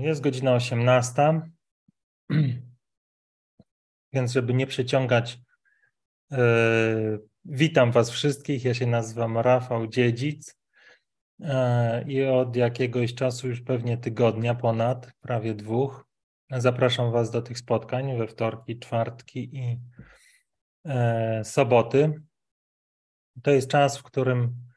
[0.00, 1.40] Jest godzina 18,
[4.12, 5.38] więc żeby nie przeciągać,
[6.30, 6.38] yy,
[7.44, 8.64] witam Was wszystkich.
[8.64, 10.56] Ja się nazywam Rafał Dziedzic
[11.38, 11.48] yy,
[12.06, 16.06] i od jakiegoś czasu, już pewnie tygodnia ponad, prawie dwóch,
[16.50, 19.80] zapraszam Was do tych spotkań we wtorki, czwartki i
[20.84, 22.22] yy, soboty.
[23.42, 24.68] To jest czas, w którym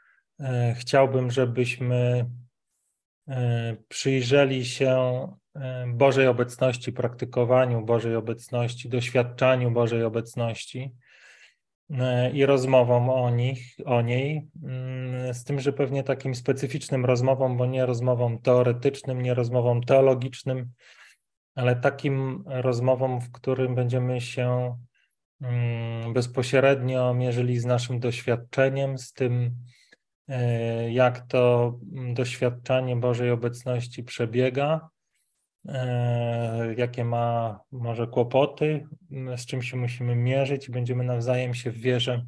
[0.76, 2.30] chciałbym, żebyśmy
[3.88, 5.28] przyjrzeli się
[5.88, 10.92] Bożej obecności, praktykowaniu Bożej obecności, doświadczaniu Bożej obecności
[11.90, 17.58] e, i rozmowom o nich, o niej, mm, z tym, że pewnie takim specyficznym rozmowom,
[17.58, 20.72] bo nie rozmową teoretycznym, nie rozmową teologicznym,
[21.56, 24.78] ale takim rozmowom, w którym będziemy się
[25.42, 29.81] mm, bezpośrednio mierzyli z naszym doświadczeniem, z tym, e,
[30.90, 31.74] jak to
[32.14, 34.90] doświadczanie Bożej obecności przebiega,
[35.68, 38.88] E, jakie ma może kłopoty,
[39.38, 42.26] z czym się musimy mierzyć będziemy nawzajem się w wierze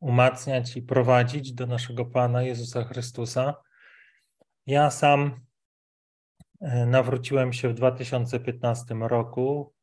[0.00, 3.54] umacniać i prowadzić do naszego Pana Jezusa Chrystusa.
[4.66, 5.40] Ja sam
[6.60, 9.74] e, nawróciłem się w 2015 roku.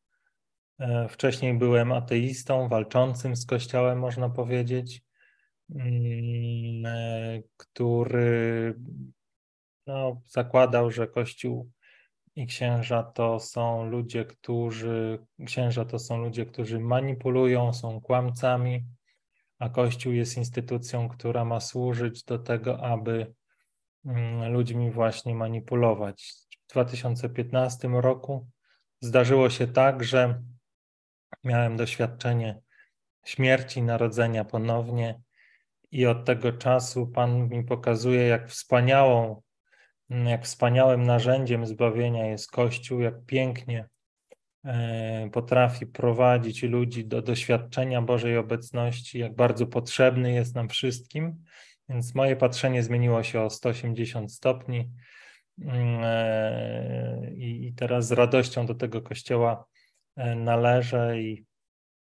[0.79, 5.10] E, wcześniej byłem ateistą, walczącym z Kościołem, można powiedzieć, mm,
[7.57, 8.73] który
[9.87, 11.71] no, zakładał, że Kościół
[12.35, 18.85] i księża to są ludzie, którzy księża to są ludzie, którzy manipulują, są kłamcami,
[19.59, 23.33] a Kościół jest instytucją, która ma służyć do tego, aby
[24.05, 26.33] mm, ludźmi właśnie manipulować.
[26.67, 28.47] W 2015 roku
[29.01, 30.41] zdarzyło się tak, że
[31.43, 32.61] miałem doświadczenie
[33.25, 35.21] śmierci, narodzenia ponownie
[35.91, 39.41] i od tego czasu Pan mi pokazuje, jak wspaniałą
[40.25, 43.89] jak wspaniałym narzędziem zbawienia jest Kościół, jak pięknie
[44.65, 51.43] e, potrafi prowadzić ludzi do doświadczenia Bożej obecności, jak bardzo potrzebny jest nam wszystkim.
[51.89, 54.91] Więc moje patrzenie zmieniło się o 180 stopni
[55.61, 59.65] mm, e, i teraz z radością do tego kościoła
[60.15, 61.45] e, należę i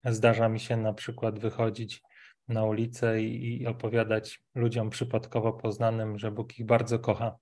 [0.05, 2.01] zdarza mi się na przykład wychodzić
[2.49, 7.37] na ulicę i opowiadać ludziom przypadkowo poznanym, że Bóg ich bardzo kocha.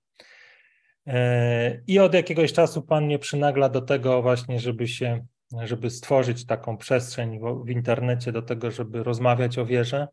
[1.86, 5.26] I od jakiegoś czasu Pan mnie przynagla do tego właśnie, żeby się,
[5.62, 10.08] żeby stworzyć taką przestrzeń w, w internecie do tego, żeby rozmawiać o wierze,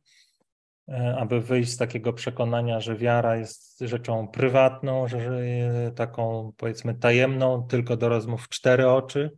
[0.90, 6.94] e, aby wyjść z takiego przekonania, że wiara jest rzeczą prywatną, że, że taką powiedzmy
[6.94, 9.32] tajemną, tylko do rozmów w cztery oczy.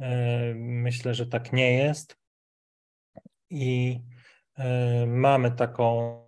[0.00, 2.16] E, myślę, że tak nie jest.
[3.50, 4.13] I e,
[5.06, 6.20] mamy taką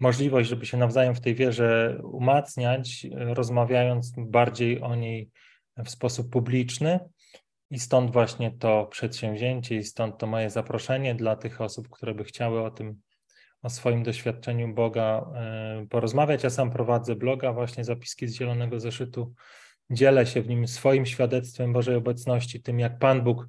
[0.00, 5.30] możliwość, żeby się nawzajem w tej wierze umacniać, rozmawiając bardziej o niej
[5.84, 7.00] w sposób publiczny.
[7.70, 12.24] I stąd właśnie to przedsięwzięcie, i stąd to moje zaproszenie dla tych osób, które by
[12.24, 13.00] chciały o tym,
[13.62, 16.44] o swoim doświadczeniu Boga e, porozmawiać.
[16.44, 19.34] Ja sam prowadzę bloga, właśnie zapiski z Zielonego Zeszytu.
[19.90, 23.48] Dzielę się w nim swoim świadectwem Bożej obecności, tym jak Pan Bóg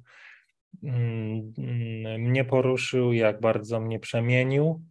[2.18, 4.82] mnie poruszył, jak bardzo mnie przemienił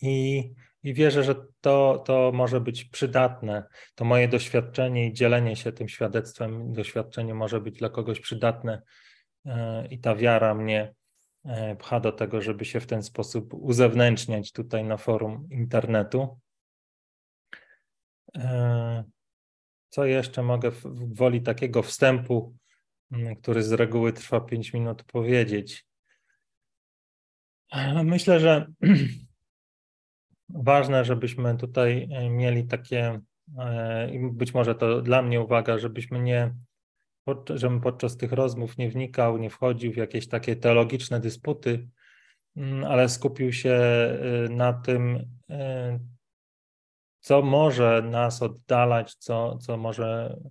[0.00, 0.50] i,
[0.82, 3.64] i wierzę, że to, to może być przydatne.
[3.94, 8.82] To moje doświadczenie i dzielenie się tym świadectwem, doświadczenie może być dla kogoś przydatne
[9.46, 10.94] e, i ta wiara mnie
[11.44, 16.38] e, pcha do tego, żeby się w ten sposób uzewnętrzniać tutaj na forum internetu.
[18.36, 19.04] E,
[19.88, 22.54] co jeszcze mogę w woli takiego wstępu,
[23.42, 25.86] który z reguły trwa 5 minut, powiedzieć?
[28.04, 28.66] Myślę, że
[30.48, 33.20] ważne, żebyśmy tutaj e, mieli takie,
[33.58, 36.54] e, i być może to dla mnie uwaga, żebyśmy nie,
[37.54, 41.88] żebym podczas tych rozmów nie wnikał, nie wchodził w jakieś takie teologiczne dysputy,
[42.56, 45.30] mm, ale skupił się e, na tym,
[47.20, 50.50] co może nas oddalać, co, co może Mm,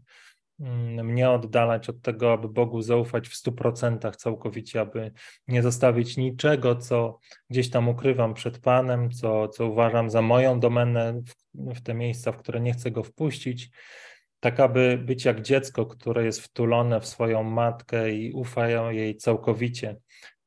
[1.03, 5.11] mnie oddalać od tego, aby Bogu zaufać w stu procentach całkowicie, aby
[5.47, 7.19] nie zostawić niczego, co
[7.49, 12.31] gdzieś tam ukrywam przed Panem, co, co uważam za moją domenę, w, w te miejsca,
[12.31, 13.69] w które nie chcę Go wpuścić,
[14.39, 19.95] tak aby być jak dziecko, które jest wtulone w swoją matkę i ufają jej całkowicie.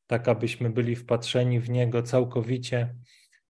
[0.08, 2.96] tak abyśmy byli wpatrzeni w Niego całkowicie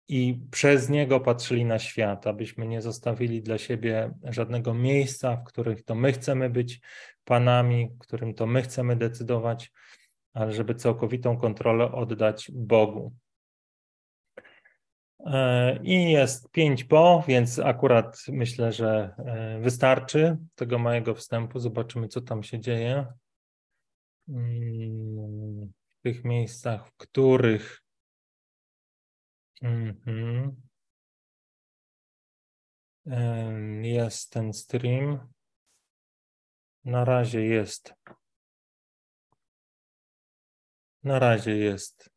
[0.07, 5.83] i przez niego patrzyli na świat, abyśmy nie zostawili dla siebie żadnego miejsca, w których
[5.83, 6.81] to my chcemy być
[7.25, 9.71] panami, w którym to my chcemy decydować,
[10.33, 13.13] ale żeby całkowitą kontrolę oddać Bogu.
[15.25, 21.60] E, I jest 5 po, więc akurat myślę, że e, wystarczy tego mojego wstępu.
[21.60, 23.13] Zobaczymy, co tam się dzieje.
[24.30, 27.83] Mm, w tych miejscach, w których
[29.62, 30.56] mhm,
[33.83, 35.27] jest ten stream.
[36.86, 37.94] Na razie jest.
[41.04, 42.10] Na razie jest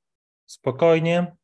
[0.47, 1.37] spokojnie.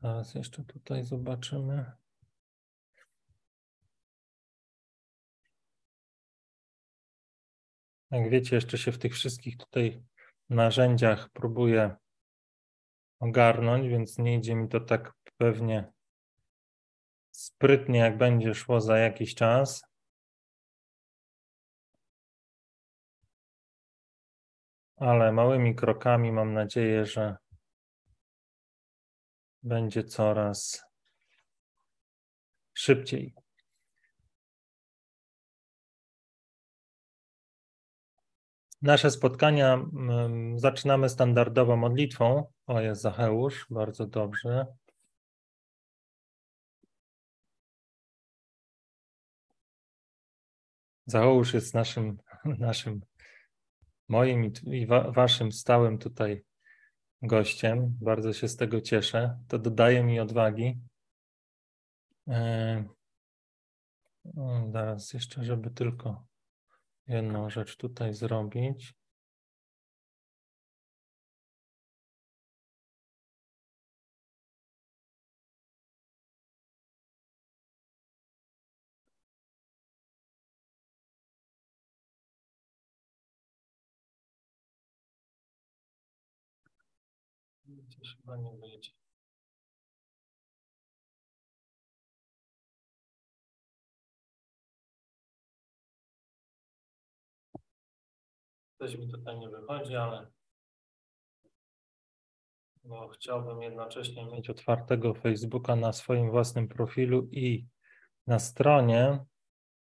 [0.00, 1.92] Teraz jeszcze tutaj zobaczymy.
[8.10, 10.02] Jak wiecie, jeszcze się w tych wszystkich tutaj
[10.50, 11.96] narzędziach próbuję
[13.20, 15.92] ogarnąć, więc nie idzie mi to tak pewnie
[17.30, 19.82] sprytnie, jak będzie szło za jakiś czas.
[24.96, 27.36] Ale małymi krokami mam nadzieję, że
[29.62, 30.82] będzie coraz
[32.74, 33.34] szybciej.
[38.82, 42.52] Nasze spotkania mm, zaczynamy standardowo modlitwą.
[42.66, 44.66] O, jest Zacheusz, bardzo dobrze.
[51.06, 53.00] Zacheusz jest naszym, naszym
[54.08, 56.44] moim i waszym stałym tutaj
[57.22, 57.96] gościem.
[58.00, 59.38] Bardzo się z tego cieszę.
[59.48, 60.78] To dodaje mi odwagi.
[64.72, 66.26] Zaraz jeszcze, żeby tylko
[67.06, 68.94] jedną rzecz tutaj zrobić.
[88.16, 88.90] Chyba nie wyjdzie.
[98.78, 100.30] Coś mi tutaj nie wychodzi, ale
[102.84, 107.66] bo chciałbym jednocześnie mieć otwartego Facebooka na swoim własnym profilu i
[108.26, 109.24] na stronie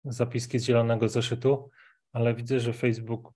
[0.04, 1.70] zapiski z zielonego zeszytu,
[2.12, 3.32] ale widzę, że Facebook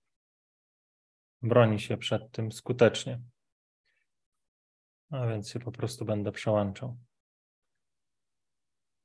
[1.41, 3.21] broni się przed tym skutecznie.
[5.11, 6.97] A więc się po prostu będę przełączał.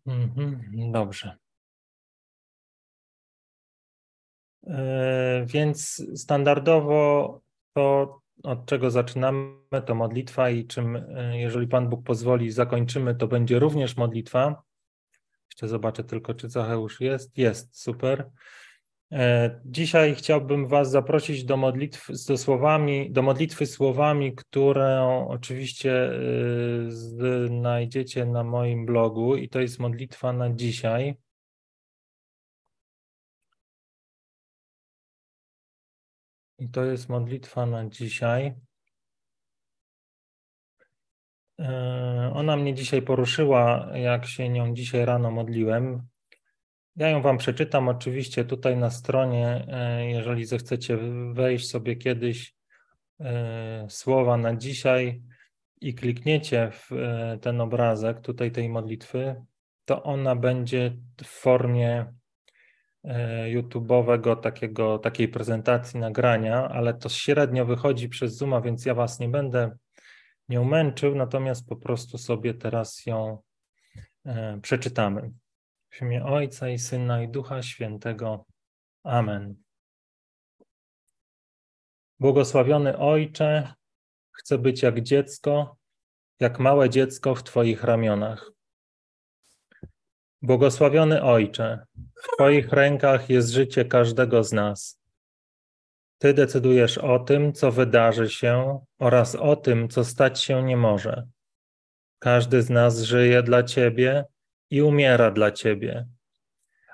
[0.06, 1.36] Mhm, dobrze.
[4.66, 7.40] E, więc standardowo
[7.72, 9.54] to, od czego zaczynamy,
[9.86, 14.62] to modlitwa i czym, e, jeżeli Pan Bóg pozwoli, zakończymy, to będzie również modlitwa.
[15.50, 17.38] Jeszcze zobaczę tylko, czy Zacheusz jest.
[17.38, 18.30] Jest, super.
[19.12, 26.10] E, dzisiaj chciałbym Was zaprosić do, modlitw, do, słowami, do modlitwy słowami, które oczywiście
[26.88, 31.16] znajdziecie na moim blogu, i to jest modlitwa na dzisiaj.
[36.58, 38.54] I to jest modlitwa na dzisiaj.
[41.58, 46.09] E, ona mnie dzisiaj poruszyła, jak się nią dzisiaj rano modliłem.
[47.00, 50.98] Ja ją Wam przeczytam oczywiście tutaj na stronie, e, jeżeli zechcecie
[51.32, 52.54] wejść sobie kiedyś
[53.20, 55.22] e, słowa na dzisiaj
[55.80, 56.90] i klikniecie w
[57.40, 59.44] ten obrazek tutaj tej modlitwy,
[59.84, 62.06] to ona będzie w formie
[63.04, 69.20] E, YouTube'owego takiego, takiej prezentacji, nagrania, ale to średnio wychodzi przez Zooma, więc ja Was
[69.20, 69.76] nie będę
[70.48, 73.38] nią męczył, natomiast po prostu sobie teraz ją
[74.26, 75.30] e, przeczytamy.
[75.90, 78.44] W imię Ojca i Syna i Ducha Świętego.
[79.04, 79.54] Amen.
[82.20, 83.74] Błogosławiony Ojcze,
[84.32, 85.76] chcę być jak dziecko,
[86.40, 88.50] jak małe dziecko w Twoich ramionach.
[90.42, 91.86] Błogosławiony Ojcze,
[92.24, 95.00] w Twoich rękach jest życie każdego z nas.
[96.18, 101.26] Ty decydujesz o tym, co wydarzy się oraz o tym, co stać się nie może.
[102.18, 104.24] Każdy z nas żyje dla Ciebie
[104.70, 106.06] i umiera dla Ciebie.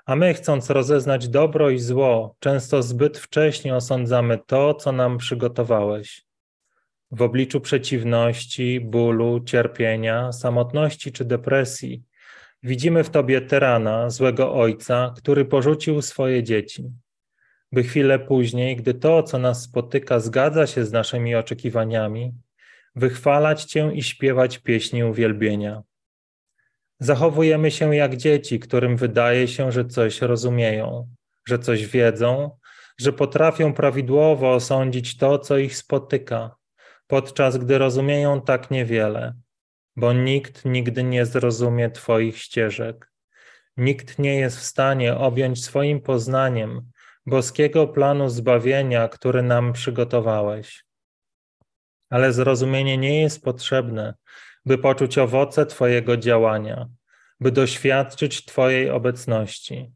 [0.05, 6.25] A my, chcąc rozeznać dobro i zło, często zbyt wcześnie osądzamy to, co nam przygotowałeś.
[7.11, 12.03] W obliczu przeciwności, bólu, cierpienia, samotności czy depresji,
[12.63, 16.83] Widzimy w tobie tyrana, złego ojca, który porzucił swoje dzieci.
[17.71, 22.33] By chwilę później, gdy to, co nas spotyka, zgadza się z naszymi oczekiwaniami,
[22.95, 25.83] wychwalać Cię i śpiewać pieśni uwielbienia.
[26.99, 31.07] Zachowujemy się jak dzieci, którym wydaje się, że coś rozumieją,
[31.47, 32.57] że coś wiedzą,
[32.99, 36.55] że potrafią prawidłowo osądzić to, co ich spotyka,
[37.07, 39.33] podczas gdy rozumieją tak niewiele,
[39.95, 43.11] bo nikt nigdy nie zrozumie Twoich ścieżek.
[43.77, 46.91] Nikt nie jest w stanie objąć swoim poznaniem
[47.25, 50.83] boskiego planu zbawienia, który nam przygotowałeś.
[52.09, 54.13] Ale zrozumienie nie jest potrzebne,
[54.67, 56.89] by poczuć owoce Twojego działania,
[57.39, 59.91] by doświadczyć Twojej obecności.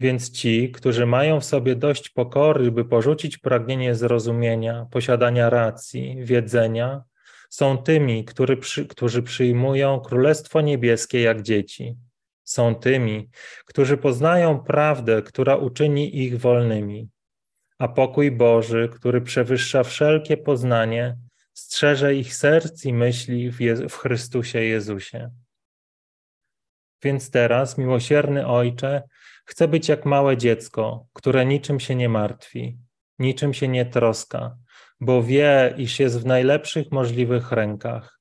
[0.00, 7.02] Więc ci, którzy mają w sobie dość pokory, by porzucić pragnienie zrozumienia, posiadania racji, wiedzenia,
[7.50, 8.56] są tymi, który
[8.88, 11.96] którzy przyjmują Królestwo Niebieskie jak dzieci.
[12.44, 13.30] Są tymi,
[13.64, 17.08] którzy poznają prawdę, która uczyni ich wolnymi.
[17.78, 21.16] A pokój Boży, który przewyższa wszelkie poznanie,
[21.56, 23.58] strzeże ich serc i myśli w,
[23.88, 25.30] w Chrystusie Jezusie.
[27.02, 29.02] Więc teraz, miłosierny Ojcze,
[29.44, 32.78] chcę być jak małe dziecko, które niczym się nie martwi,
[33.18, 34.56] niczym się nie troska,
[35.00, 38.20] bo wie, iż jest w najlepszych możliwych rękach,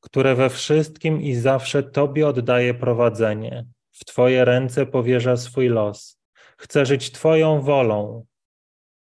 [0.00, 6.20] które we wszystkim i zawsze Tobie oddaje prowadzenie, w Twoje ręce powierza swój los.
[6.58, 8.26] Chcę żyć Twoją wolą.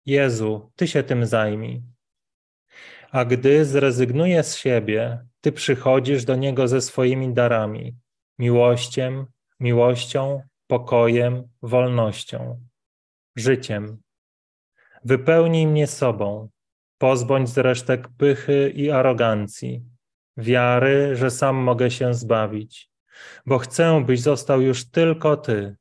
[0.06, 1.84] Jezu, Ty się tym zajmij.
[3.12, 7.96] A gdy zrezygnuje z siebie, Ty przychodzisz do Niego ze swoimi darami,
[8.40, 9.26] miłością,
[9.60, 12.60] miłością, pokojem, wolnością,
[13.36, 14.02] życiem.
[15.04, 16.50] Wypełnij mnie sobą,
[16.98, 19.84] pozbądź z resztek pychy i arogancji,
[20.38, 22.90] wiary, że sam mogę się zbawić,
[23.46, 25.76] bo chcę, byś został już tylko Ty,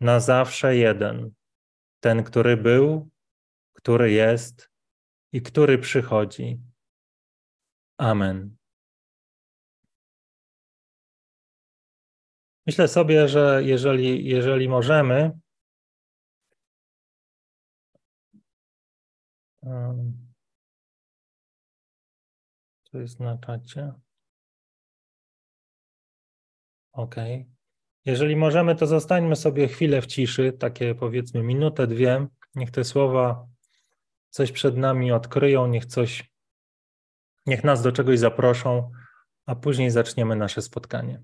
[0.00, 1.30] na zawsze jeden,
[2.00, 3.08] ten, który był,
[3.72, 4.70] który jest
[5.36, 6.60] i który przychodzi.
[7.98, 8.56] Amen.
[12.66, 15.38] Myślę sobie, że jeżeli, jeżeli możemy,
[22.84, 23.92] co jest na czacie?
[26.92, 27.14] OK.
[28.04, 32.26] Jeżeli możemy, to zostańmy sobie chwilę w ciszy, takie powiedzmy minutę, dwie.
[32.54, 33.55] Niech te słowa
[34.30, 36.30] coś przed nami odkryją, niech coś,
[37.46, 38.90] niech nas do czegoś zaproszą,
[39.46, 41.22] a później zaczniemy nasze spotkanie.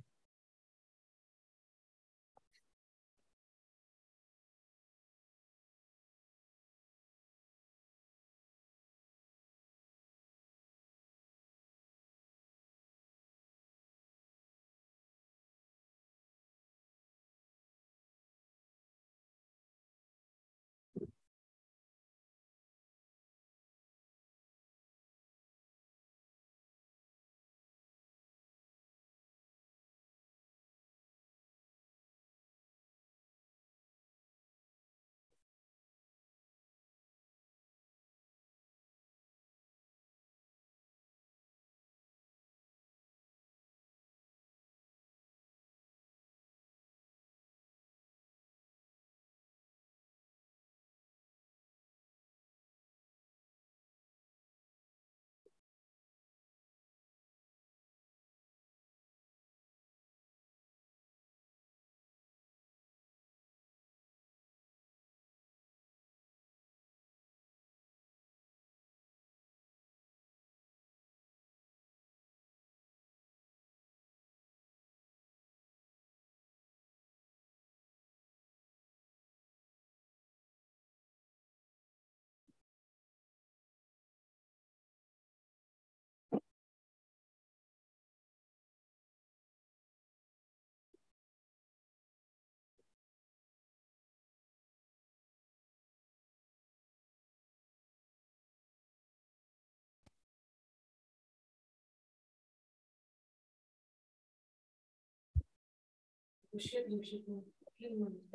[106.53, 107.43] Poświetlił się ten
[107.79, 108.29] film.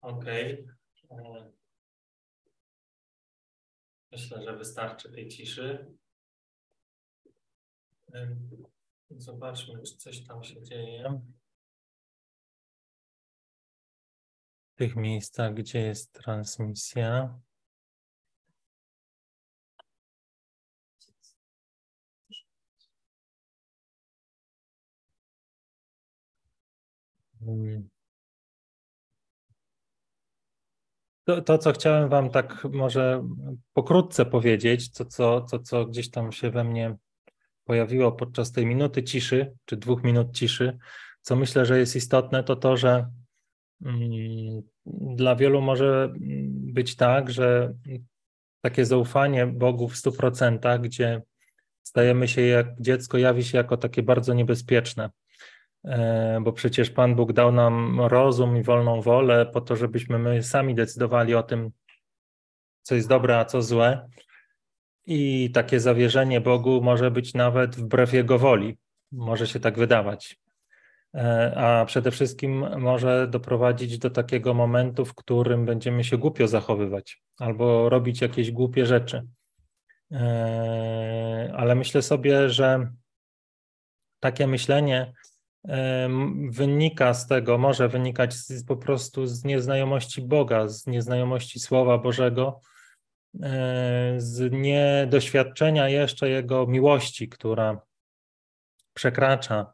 [0.00, 0.66] Okej.
[1.08, 1.52] Okay.
[4.12, 5.94] Myślę, że wystarczy tej ciszy.
[9.10, 11.22] Zobaczmy, czy coś tam się dzieje.
[14.74, 17.40] W tych miejscach, gdzie jest transmisja.
[31.24, 33.24] To, to, co chciałem Wam tak może
[33.72, 36.96] pokrótce powiedzieć, to co, to, co gdzieś tam się we mnie
[37.64, 40.78] pojawiło podczas tej minuty ciszy, czy dwóch minut ciszy,
[41.20, 43.10] co myślę, że jest istotne, to to, że
[43.84, 44.62] mm,
[45.16, 46.12] dla wielu może
[46.50, 47.74] być tak, że
[48.60, 51.22] takie zaufanie Bogu w 100%, gdzie
[51.82, 55.10] stajemy się jak dziecko, jawi się jako takie bardzo niebezpieczne.
[55.84, 60.42] E, bo przecież Pan Bóg dał nam rozum i wolną wolę po to, żebyśmy my
[60.42, 61.70] sami decydowali o tym,
[62.82, 64.08] co jest dobre, a co złe.
[65.06, 68.78] I takie zawierzenie Bogu może być nawet wbrew Jego woli.
[69.12, 70.38] Może się tak wydawać.
[71.14, 77.22] E, a przede wszystkim może doprowadzić do takiego momentu, w którym będziemy się głupio zachowywać
[77.38, 79.26] albo robić jakieś głupie rzeczy.
[80.12, 82.92] E, ale myślę sobie, że
[84.20, 85.12] takie myślenie
[86.50, 92.60] wynika z tego, może wynikać z, po prostu z nieznajomości Boga, z nieznajomości Słowa Bożego,
[94.16, 97.80] z niedoświadczenia jeszcze Jego miłości, która
[98.94, 99.72] przekracza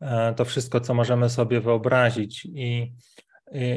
[0.00, 2.44] e, to wszystko, co możemy sobie wyobrazić.
[2.44, 2.92] I,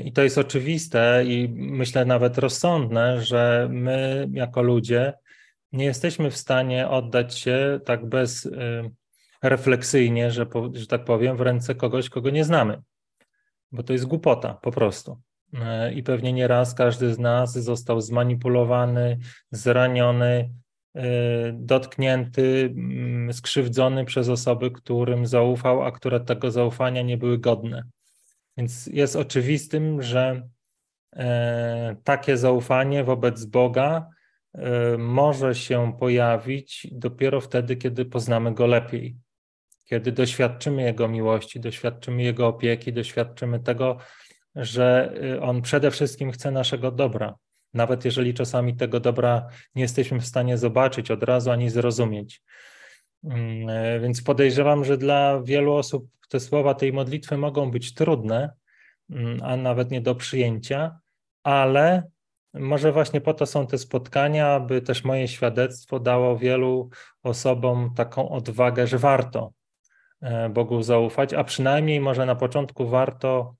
[0.05, 5.13] i, to jest oczywiste i myślę nawet rozsądne, że my jako ludzie
[5.71, 8.49] nie jesteśmy w stanie oddać się tak bez
[9.43, 12.81] refleksyjnie, że, że tak powiem, w ręce kogoś, kogo nie znamy,
[13.71, 15.21] bo to jest głupota po prostu.
[15.53, 19.19] E, I pewnie nieraz każdy z nas został zmanipulowany,
[19.51, 20.49] zraniony,
[20.95, 21.03] e,
[21.53, 27.83] dotknięty, mm, skrzywdzony przez osoby, którym zaufał, a które tego zaufania nie były godne.
[28.57, 30.49] Więc jest oczywistym, że
[31.15, 34.07] e, takie zaufanie wobec Boga
[34.97, 39.17] może się pojawić dopiero wtedy, kiedy poznamy Go lepiej
[39.89, 43.97] kiedy doświadczymy Jego miłości, doświadczymy Jego opieki, doświadczymy tego,
[44.55, 47.35] że y, On przede wszystkim chce naszego dobra,
[47.73, 52.41] nawet jeżeli czasami tego dobra nie jesteśmy w stanie zobaczyć od razu ani zrozumieć.
[53.23, 58.49] Mm, e, więc podejrzewam, że dla wielu osób te słowa tej modlitwy mogą być trudne,
[59.09, 60.99] mm, a nawet nie do przyjęcia,
[61.43, 62.03] ale
[62.53, 66.89] może właśnie po to są te spotkania, aby też moje świadectwo dało wielu
[67.23, 69.51] osobom taką odwagę, że warto,
[70.49, 73.55] Bogu zaufać, a przynajmniej może na początku warto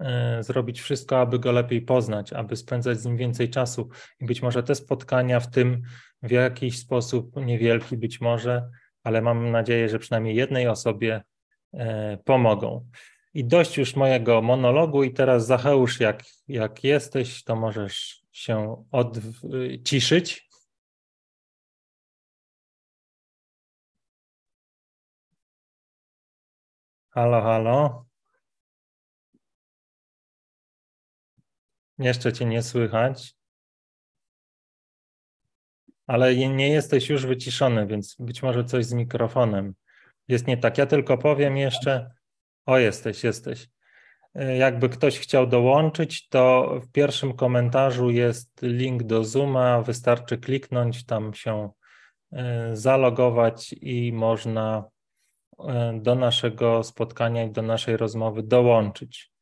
[0.00, 3.88] e, zrobić wszystko, aby go lepiej poznać, aby spędzać z nim więcej czasu.
[4.20, 5.82] I być może te spotkania w tym
[6.22, 8.68] w jakiś sposób niewielki, być może,
[9.04, 11.22] ale mam nadzieję, że przynajmniej jednej osobie
[11.74, 12.86] e, pomogą.
[13.34, 20.45] I dość już mojego monologu, i teraz Zacheusz, jak, jak jesteś, to możesz się odciszyć
[27.16, 28.06] Halo, halo.
[31.98, 33.34] Jeszcze cię nie słychać.
[36.06, 39.74] Ale nie jesteś już wyciszony, więc być może coś z mikrofonem
[40.28, 40.78] jest nie tak.
[40.78, 42.10] Ja tylko powiem jeszcze.
[42.66, 43.68] O, jesteś, jesteś.
[44.58, 49.82] Jakby ktoś chciał dołączyć, to w pierwszym komentarzu jest link do Zooma.
[49.82, 51.70] Wystarczy kliknąć, tam się
[52.32, 54.95] e, zalogować i można E,
[56.00, 59.32] do naszego spotkania i do naszej rozmowy dołączyć.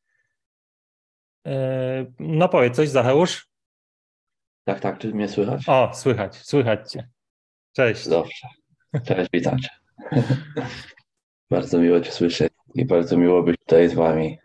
[1.47, 3.49] E, no powiedz coś, Zacheusz?
[4.63, 5.63] Tak, tak, czy mnie słychać?
[5.67, 7.09] O, słychać, słychać Cię.
[7.73, 8.09] Cześć.
[8.09, 8.47] Dobrze.
[9.03, 9.69] Cześć, witam Cię.
[11.51, 14.37] bardzo miło Cię słyszeć i bardzo miło być tutaj z Wami.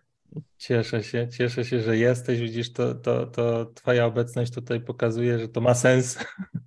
[0.58, 2.40] Cieszę się, cieszę się, że jesteś.
[2.40, 6.18] Widzisz, to, to, to Twoja obecność tutaj pokazuje, że to ma sens,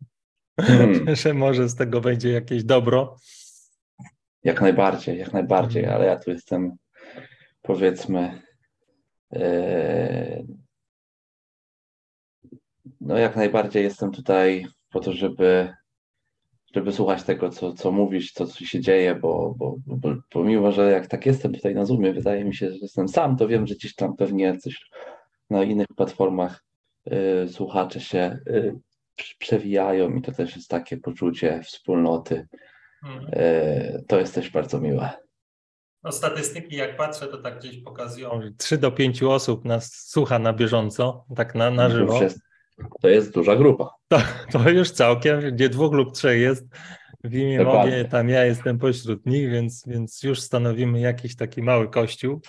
[0.62, 1.16] hmm.
[1.16, 3.18] że może z tego będzie jakieś dobro.
[4.44, 6.72] Jak najbardziej, jak najbardziej, ale ja tu jestem
[7.62, 8.42] powiedzmy
[9.34, 10.44] e,
[13.02, 15.74] no jak najbardziej jestem tutaj po to, żeby
[16.76, 20.92] żeby słuchać tego, co, co mówisz, co, co się dzieje, bo, bo, bo pomimo, że
[20.92, 23.76] jak tak jestem tutaj na Zoomie, wydaje mi się, że jestem sam, to wiem, że
[23.76, 24.90] gdzieś tam pewnie coś
[25.50, 26.66] na innych platformach
[27.46, 28.76] y, słuchacze się y,
[29.40, 32.58] przewijają i to też jest takie poczucie wspólnoty, Mhm.
[32.60, 32.73] E,
[34.08, 35.10] to jest też bardzo miłe.
[36.04, 40.40] No, statystyki, jak patrzę, to tak gdzieś pokazują, że 3 do 5 osób nas słucha
[40.40, 42.24] na bieżąco, tak na, na żywo.
[42.24, 42.40] Jest,
[43.02, 43.90] to jest duża grupa.
[44.08, 46.68] To, to już całkiem, gdzie dwóch lub trzech jest.
[47.24, 51.90] W imię Mogę, tam ja jestem pośród nich, więc, więc już stanowimy jakiś taki mały
[51.90, 52.42] kościół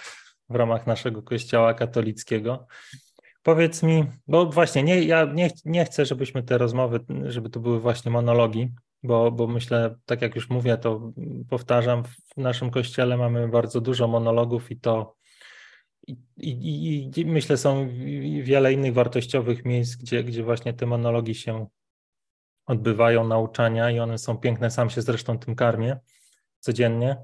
[0.48, 2.66] w ramach naszego kościoła katolickiego.
[3.42, 7.80] Powiedz mi, bo właśnie nie, ja nie, nie chcę, żebyśmy te rozmowy, żeby to były
[7.80, 8.68] właśnie monologi,
[9.04, 11.12] bo, bo myślę, tak jak już mówię, to
[11.50, 15.16] powtarzam, w naszym kościele mamy bardzo dużo monologów i to
[16.06, 17.88] i, i, i myślę, są
[18.42, 21.66] wiele innych wartościowych miejsc, gdzie, gdzie właśnie te monologi się
[22.66, 24.70] odbywają, nauczania i one są piękne.
[24.70, 25.98] Sam się zresztą tym karmię
[26.58, 27.16] codziennie.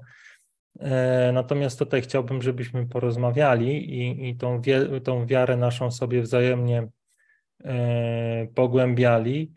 [0.79, 6.87] E, natomiast tutaj chciałbym, żebyśmy porozmawiali i, i tą, wie, tą wiarę naszą sobie wzajemnie
[7.63, 9.53] e, pogłębiali.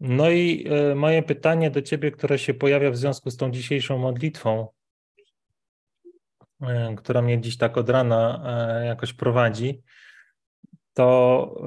[0.00, 3.98] No i e, moje pytanie do Ciebie, które się pojawia w związku z tą dzisiejszą
[3.98, 4.68] modlitwą,
[6.96, 8.42] która mnie dziś tak od rana
[8.86, 9.82] jakoś prowadzi,
[10.94, 11.62] to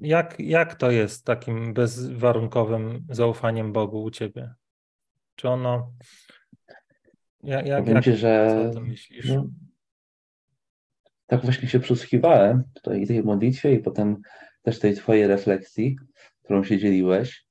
[0.00, 4.54] jak, jak to jest takim bezwarunkowym zaufaniem Bogu u Ciebie?
[5.34, 5.92] Czy ono
[7.42, 8.72] jak, jak, Powiem jak, ci, że
[9.28, 9.46] no,
[11.26, 14.16] tak właśnie się przysłuchiwałem tutaj tej modlitwie i potem
[14.62, 15.96] też tej twojej refleksji,
[16.46, 17.46] którą się dzieliłeś.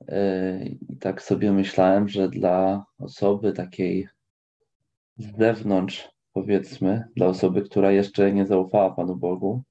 [0.00, 4.08] Yy, I tak sobie myślałem, że dla osoby takiej
[5.16, 9.62] z zewnątrz, powiedzmy, dla osoby, która jeszcze nie zaufała Panu Bogu,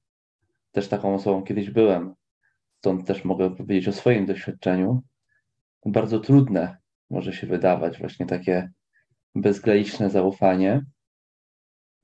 [0.72, 2.14] też taką osobą kiedyś byłem,
[2.78, 5.02] stąd też mogę powiedzieć o swoim doświadczeniu,
[5.86, 6.78] bardzo trudne
[7.10, 8.72] może się wydawać właśnie takie
[9.36, 10.86] bezgraniczne zaufanie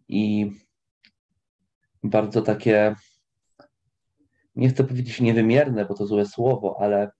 [0.07, 0.51] i
[2.03, 2.95] bardzo takie,
[4.55, 7.11] nie chcę powiedzieć niewymierne, bo to złe słowo, ale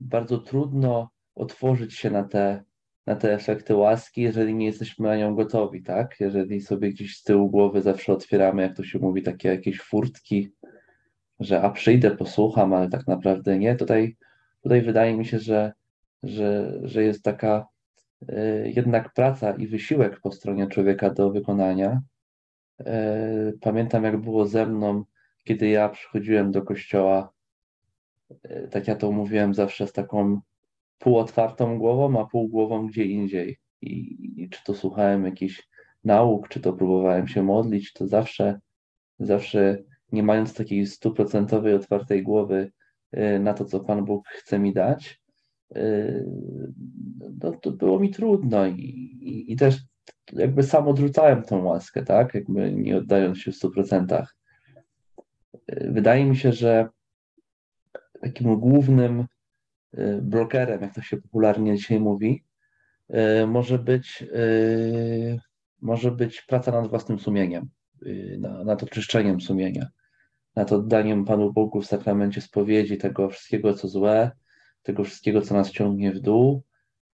[0.00, 2.62] bardzo trudno otworzyć się na te,
[3.06, 6.20] na te efekty łaski, jeżeli nie jesteśmy na nią gotowi, tak?
[6.20, 10.52] Jeżeli sobie gdzieś z tyłu głowy zawsze otwieramy, jak to się mówi, takie jakieś furtki,
[11.40, 13.76] że a przyjdę, posłucham, ale tak naprawdę nie.
[13.76, 14.16] Tutaj,
[14.62, 15.72] tutaj wydaje mi się, że,
[16.22, 17.66] że, że jest taka
[18.28, 22.02] E, jednak praca i wysiłek po stronie człowieka do wykonania.
[22.80, 25.04] E, pamiętam, jak było ze mną,
[25.44, 27.32] kiedy ja przychodziłem do kościoła,
[28.42, 30.40] e, tak ja to mówiłem zawsze z taką
[30.98, 33.58] półotwartą głową, a pół głową gdzie indziej.
[33.82, 35.68] I, I, czy to słuchałem jakichś
[36.04, 38.60] nauk, czy to próbowałem się modlić, to zawsze,
[39.18, 42.72] zawsze nie mając takiej stuprocentowej otwartej głowy
[43.40, 45.20] na to, co Pan Bóg chce mi dać,
[47.42, 48.72] no, to było mi trudno i,
[49.20, 49.76] i, i, też
[50.32, 52.34] jakby sam odrzucałem tą łaskę, tak?
[52.34, 54.24] Jakby nie oddając się w 100%.
[55.68, 56.88] Wydaje mi się, że
[58.20, 59.26] takim głównym
[59.98, 62.44] y, brokerem, jak to się popularnie dzisiaj mówi,
[63.10, 65.40] y, może być, y,
[65.80, 67.68] może być praca nad własnym sumieniem,
[68.64, 69.88] nad oczyszczeniem sumienia,
[70.56, 74.30] nad oddaniem Panu Bogu w sakramencie spowiedzi tego wszystkiego, co złe,
[74.82, 76.62] tego wszystkiego, co nas ciągnie w dół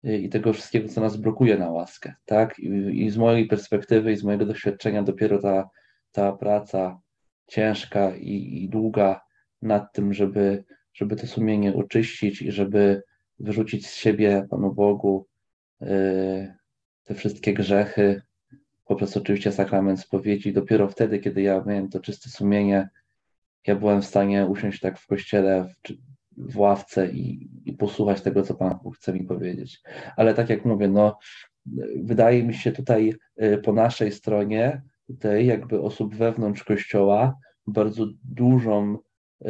[0.03, 2.59] i tego wszystkiego, co nas blokuje na łaskę, tak?
[2.59, 2.67] I,
[3.05, 5.69] i z mojej perspektywy i z mojego doświadczenia dopiero ta,
[6.13, 7.01] ta praca
[7.49, 9.21] ciężka i, i długa
[9.63, 13.03] nad tym, żeby, żeby to sumienie oczyścić i żeby
[13.39, 15.27] wyrzucić z siebie Panu Bogu
[15.81, 16.55] yy,
[17.05, 18.23] te wszystkie grzechy,
[18.85, 20.53] poprzez oczywiście sakrament spowiedzi.
[20.53, 22.89] Dopiero wtedy, kiedy ja miałem to czyste sumienie,
[23.67, 25.93] ja byłem w stanie usiąść tak w kościele, w,
[26.53, 29.81] w ławce i, i posłuchać tego, co Pan chce mi powiedzieć.
[30.17, 31.19] Ale tak jak mówię, no,
[31.97, 37.35] wydaje mi się tutaj y, po naszej stronie, tutaj jakby osób wewnątrz Kościoła,
[37.67, 38.99] bardzo dużą,
[39.47, 39.49] y,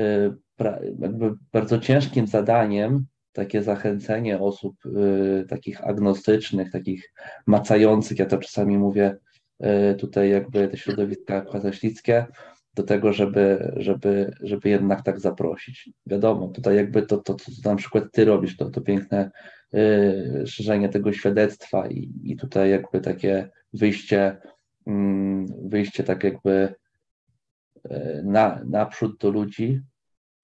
[0.99, 7.12] jakby bardzo ciężkim zadaniem takie zachęcenie osób y, takich agnostycznych, takich
[7.47, 9.16] macających, ja to czasami mówię
[9.99, 12.27] tutaj jakby te środowiska katolickie,
[12.79, 15.90] do tego, żeby, żeby, żeby jednak tak zaprosić.
[16.07, 19.31] Wiadomo, tutaj jakby to, to, co na przykład ty robisz, to, to piękne
[19.75, 24.58] y, szerzenie tego świadectwa i, i tutaj jakby takie wyjście, y,
[25.62, 26.74] wyjście tak jakby
[27.87, 29.81] y, na, naprzód do ludzi,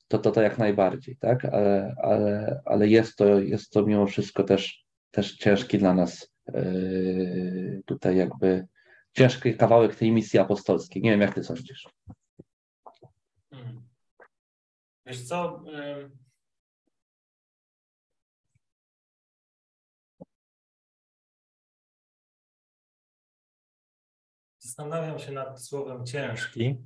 [0.08, 1.44] to, to to jak najbardziej, tak?
[1.44, 7.82] Ale, ale, ale jest, to, jest to mimo wszystko też, też ciężki dla nas y,
[7.86, 8.66] tutaj jakby
[9.12, 11.02] ciężki kawałek tej misji apostolskiej.
[11.02, 11.88] Nie wiem, jak ty sądzisz.
[15.06, 15.64] Wiesz co?
[24.74, 26.76] Zastanawiam się nad słowem ciężki.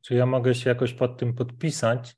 [0.00, 2.16] Czy ja mogę się jakoś pod tym podpisać?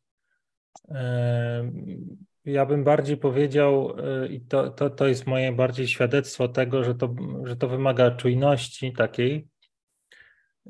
[2.44, 6.94] Ja bym bardziej powiedział, e, i to, to, to jest moje bardziej świadectwo tego, że
[6.94, 9.48] to, że to wymaga czujności takiej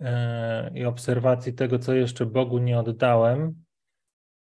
[0.01, 3.65] e, i obserwacji tego, co jeszcze Bogu nie oddałem,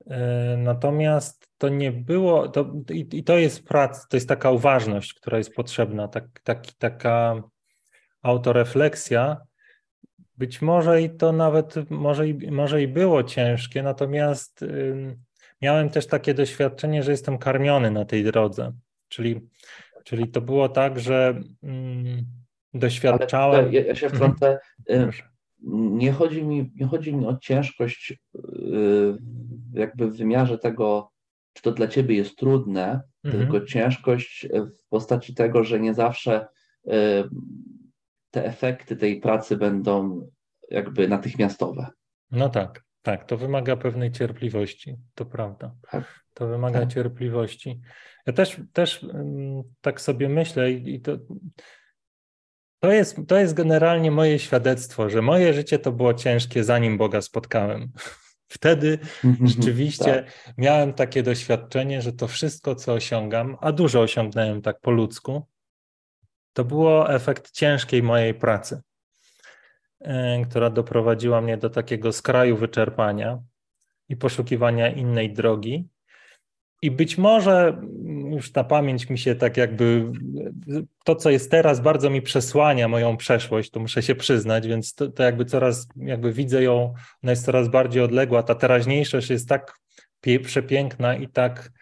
[0.06, 5.14] E, natomiast to nie było, to, i, i, to jest praca, to jest taka uważność,
[5.14, 7.42] która jest potrzebna, tak, tak, taka
[8.22, 9.36] autorefleksja.
[10.38, 15.16] Być może i to nawet, może i, może i było ciężkie, natomiast y,
[15.62, 18.72] miałem też takie doświadczenie, że jestem karmiony na tej drodze.
[19.08, 19.40] Czyli,
[20.04, 21.40] czyli to było tak, że.
[21.64, 22.24] Y,
[22.74, 23.60] doświadczałem.
[23.64, 24.32] Ale ja, ja się Mhm.
[24.34, 24.58] wtrącę.
[24.90, 25.10] y.
[25.72, 28.38] Nie chodzi mi, nie chodzi mi o ciężkość y,
[29.72, 31.10] jakby w wymiarze tego,
[31.52, 33.42] czy to dla ciebie jest trudne, Mhm.
[33.44, 36.46] tylko ciężkość w postaci tego, że nie zawsze
[36.86, 36.90] y,
[38.30, 40.26] te efekty tej pracy będą
[40.70, 41.86] jakby natychmiastowe.
[42.30, 45.74] No tak, tak, to wymaga pewnej cierpliwości, to prawda.
[45.90, 46.20] Tak.
[46.34, 46.92] To wymaga Tak.
[46.92, 47.80] cierpliwości.
[48.26, 51.18] Ja też, też ym, tak sobie myślę i, i to,
[52.80, 57.20] to, jest, to jest generalnie moje świadectwo, że moje życie to było ciężkie, zanim Boga
[57.22, 57.92] spotkałem.
[58.48, 58.98] Wtedy
[59.44, 60.54] rzeczywiście Tak.
[60.58, 65.46] miałem takie doświadczenie, że to wszystko, co osiągam, a dużo osiągnąłem tak po ludzku,
[66.60, 68.80] to było efekt ciężkiej mojej pracy,
[70.00, 73.38] e, która doprowadziła mnie do takiego skraju wyczerpania
[74.08, 75.88] i poszukiwania innej drogi.
[76.82, 80.12] I być może mm, już ta pamięć mi się tak jakby,
[81.04, 85.08] to co jest teraz bardzo mi przesłania moją przeszłość, to muszę się przyznać, więc to,
[85.08, 89.80] to jakby coraz, jakby widzę ją, ona jest coraz bardziej odległa, ta teraźniejszość jest tak
[90.42, 91.72] przepiękna i tak,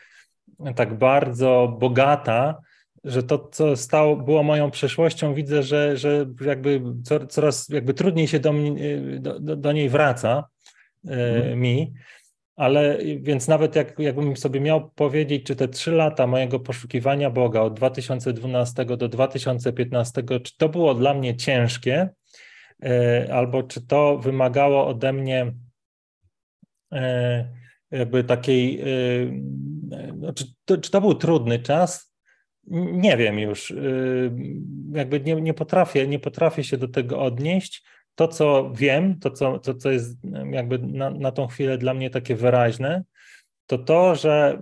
[0.77, 2.68] tak bardzo bogata,
[3.05, 8.29] że to, co stało, było moją przeszłością, widzę, że, że jakby co- coraz jakby trudniej
[8.29, 10.49] się do, mnie, do, do, do niej wraca
[11.09, 11.61] e, Mhm.
[11.61, 11.93] mi.
[12.57, 17.61] Ale więc nawet jak, jakbym sobie miał powiedzieć, czy te trzy lata mojego poszukiwania Boga
[17.61, 22.09] od 2012 do 2015, czy to było dla mnie ciężkie,
[22.85, 25.53] e, albo czy to wymagało ode mnie
[27.91, 28.85] jakby takiej,
[30.17, 32.08] no, czy, to, czy to był trudny czas?
[32.71, 33.71] Nie wiem już.
[33.71, 33.75] e,
[34.93, 37.85] Jakby nie, nie, potrafię, nie potrafię się do tego odnieść.
[38.15, 40.19] To, co wiem, to, co, to, co jest
[40.51, 43.05] jakby na, na tą chwilę dla mnie takie wyraźne,
[43.67, 44.61] to to, że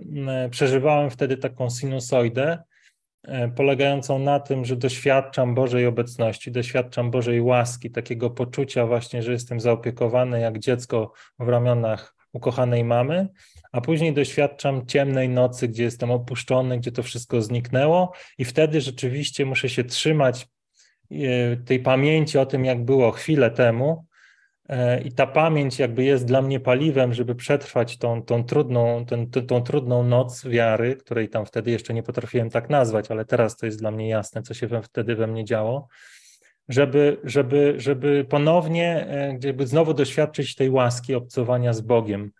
[0.51, 2.57] przeżywałem wtedy taką sinusoidę,
[3.23, 9.31] e, polegającą na tym, że doświadczam Bożej obecności, doświadczam Bożej łaski, takiego poczucia właśnie, że
[9.31, 13.27] jestem zaopiekowany jak dziecko w ramionach ukochanej mamy,
[13.71, 19.45] a później doświadczam ciemnej nocy, gdzie jestem opuszczony, gdzie to wszystko zniknęło i wtedy rzeczywiście
[19.45, 20.47] muszę się trzymać
[21.11, 24.07] e, tej pamięci o tym, jak było chwilę temu,
[24.69, 29.27] E, I ta pamięć jakby jest dla mnie paliwem, żeby przetrwać tą, tą, trudną, tą,
[29.47, 33.65] tą trudną noc wiary, której tam wtedy jeszcze nie potrafiłem tak nazwać, ale teraz to
[33.65, 35.87] jest dla mnie jasne, co się we, wtedy we mnie działo,
[36.69, 42.31] żeby, żeby, żeby ponownie, e, jakby znowu doświadczyć tej łaski obcowania z Bogiem,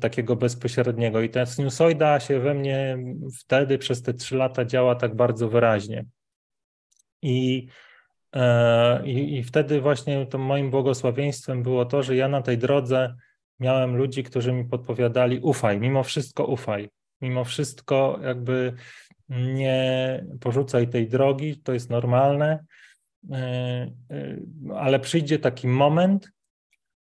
[0.00, 1.20] takiego bezpośredniego.
[1.22, 2.98] I ta sinusoida się we mnie
[3.40, 6.04] wtedy przez te trzy lata działa tak bardzo wyraźnie.
[7.22, 7.68] I
[8.34, 13.14] E, I, I wtedy właśnie to moim błogosławieństwem było to, że ja na tej drodze
[13.60, 18.72] miałem ludzi, którzy mi podpowiadali: ufaj, mimo wszystko ufaj, mimo wszystko jakby
[19.28, 22.64] nie porzucaj tej drogi, to jest normalne,
[23.30, 24.36] e, e,
[24.76, 26.30] ale przyjdzie taki moment,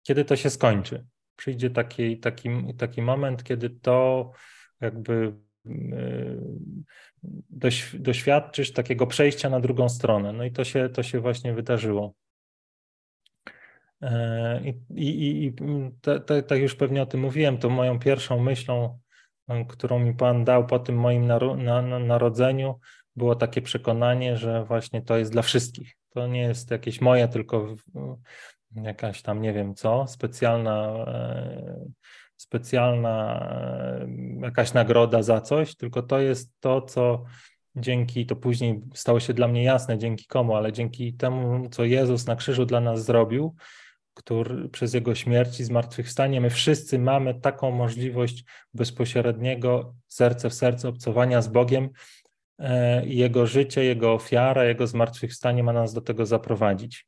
[0.02, 1.04] kiedy to się skończy.
[1.36, 4.30] Przyjdzie taki, taki, taki moment, kiedy to
[4.80, 5.32] jakby
[7.50, 10.32] doś, doświadczysz takiego przejścia na drugą stronę.
[10.32, 12.14] No i to się, to się właśnie wydarzyło.
[14.02, 15.54] E, I, i, i
[16.48, 18.98] tak już pewnie o tym mówiłem, to moją pierwszą myślą,
[19.68, 22.80] którą mi Pan dał po tym moim naru, na, na, narodzeniu,
[23.16, 25.96] było takie przekonanie, że właśnie to jest dla wszystkich.
[26.08, 27.74] To nie jest jakieś moje, tylko
[28.82, 31.06] jakaś tam nie wiem co, specjalna
[32.36, 33.48] specjalna
[34.42, 37.24] jakaś nagroda za coś, tylko to jest to, co
[37.76, 42.26] dzięki, to później stało się dla mnie jasne, dzięki komu, ale dzięki temu, co Jezus
[42.26, 43.54] na krzyżu dla nas zrobił,
[44.14, 50.88] który przez Jego śmierć i zmartwychwstanie, my wszyscy mamy taką możliwość bezpośredniego serce w serce
[50.88, 51.88] obcowania z Bogiem
[53.04, 57.06] i Jego życie, Jego ofiara, Jego zmartwychwstanie ma nas do tego zaprowadzić.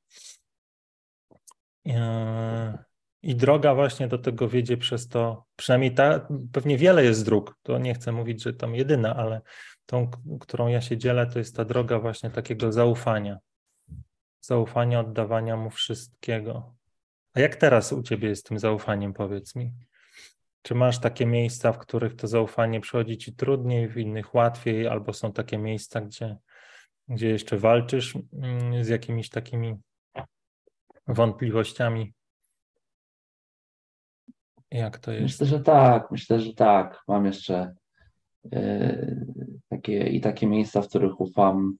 [3.23, 7.79] I droga właśnie do tego wiedzie przez to, przynajmniej ta, pewnie wiele jest dróg, to
[7.79, 9.41] nie chcę mówić, że tam jedyna, ale
[9.87, 13.39] tą, którą ja się dzielę, to jest ta droga właśnie takiego zaufania.
[14.41, 16.75] Zaufania, oddawania mu wszystkiego.
[17.35, 19.73] A jak teraz u ciebie jest tym zaufaniem, powiedz mi?
[20.63, 25.13] Czy masz takie miejsca, w których to zaufanie przychodzi ci trudniej, w innych łatwiej, albo
[25.13, 26.37] są takie miejsca, gdzie,
[27.09, 29.77] gdzie jeszcze walczysz mm, z jakimiś takimi
[31.09, 32.13] wątpliwościami?
[34.71, 35.23] Jak to jest?
[35.23, 37.03] Myślę, że tak, myślę, że tak.
[37.09, 37.75] Mam jeszcze
[38.55, 39.27] y,
[39.69, 41.77] takie i takie miejsca, w których ufam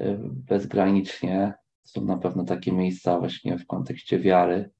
[0.00, 1.54] y, bezgranicznie.
[1.84, 4.70] Są na pewno takie miejsca właśnie w kontekście wiary,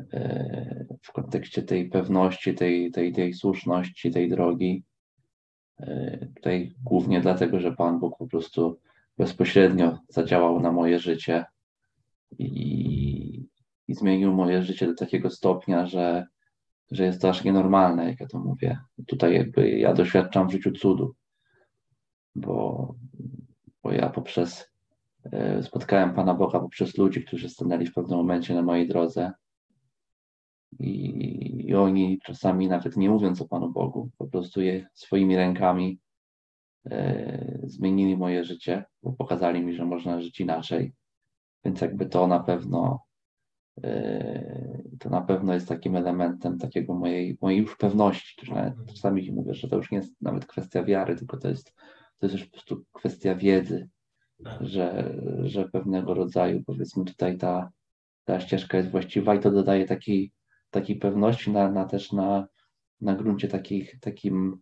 [0.00, 4.84] y, w kontekście tej pewności, tej, tej, tej słuszności, tej drogi.
[6.36, 8.80] Tutaj głównie dlatego, że Pan Bóg po prostu
[9.18, 11.44] bezpośrednio zadziałał na moje życie
[12.38, 13.48] i,
[13.88, 16.26] i zmienił moje życie do takiego stopnia, że,
[16.90, 18.78] że jest to aż nienormalne, jak ja to mówię.
[19.06, 21.14] Tutaj jakby ja doświadczam w życiu cudu,
[22.34, 22.94] bo,
[23.82, 24.70] bo ja poprzez
[25.32, 29.32] e, spotkałem Pana Boga poprzez ludzi, którzy stanęli w pewnym momencie na mojej drodze
[30.80, 36.00] i, i oni czasami nawet nie mówiąc o Panu Bogu, po prostu je swoimi rękami
[36.86, 40.92] e, zmienili moje życie, bo pokazali mi, że można żyć inaczej.
[41.64, 43.00] Więc jakby to na pewno
[43.84, 48.46] e, to na pewno jest takim elementem takiego mojej, mojej już pewności.
[48.46, 51.74] Że nawet czasami mówię, że to już nie jest nawet kwestia wiary, tylko to jest,
[52.18, 53.88] to jest już po prostu kwestia wiedzy,
[54.60, 57.70] że, że pewnego rodzaju powiedzmy tutaj ta,
[58.24, 60.32] ta ścieżka jest właściwa i to dodaje takiej
[60.74, 62.48] takiej pewności, na, na też na,
[63.00, 64.58] na gruncie takich, takim,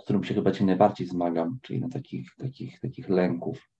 [0.00, 3.70] z którym się chyba ci najbardziej zmagam, czyli na takich, takich, takich lęków.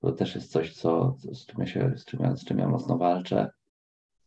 [0.00, 2.68] To też jest coś, co, z, czym ja się, z, czym ja, z czym ja
[2.68, 3.50] mocno walczę.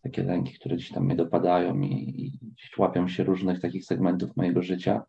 [0.03, 2.39] Takie lęki, które gdzieś tam mnie dopadają i, i
[2.77, 5.03] łapią się różnych takich segmentów mojego życia.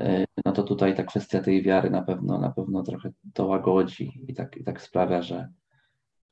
[0.00, 4.24] E, no to tutaj ta kwestia tej wiary na pewno, na pewno trochę to łagodzi
[4.28, 5.48] i tak, i tak sprawia, że,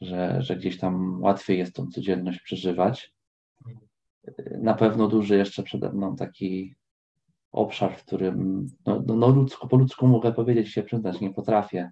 [0.00, 3.12] że, że gdzieś tam łatwiej jest tą codzienność przeżywać
[4.60, 6.74] na pewno duży jeszcze przede mną taki
[7.52, 11.90] obszar, w którym no, no, no ludzko, po ludzku mogę powiedzieć, się przyznać, nie potrafię.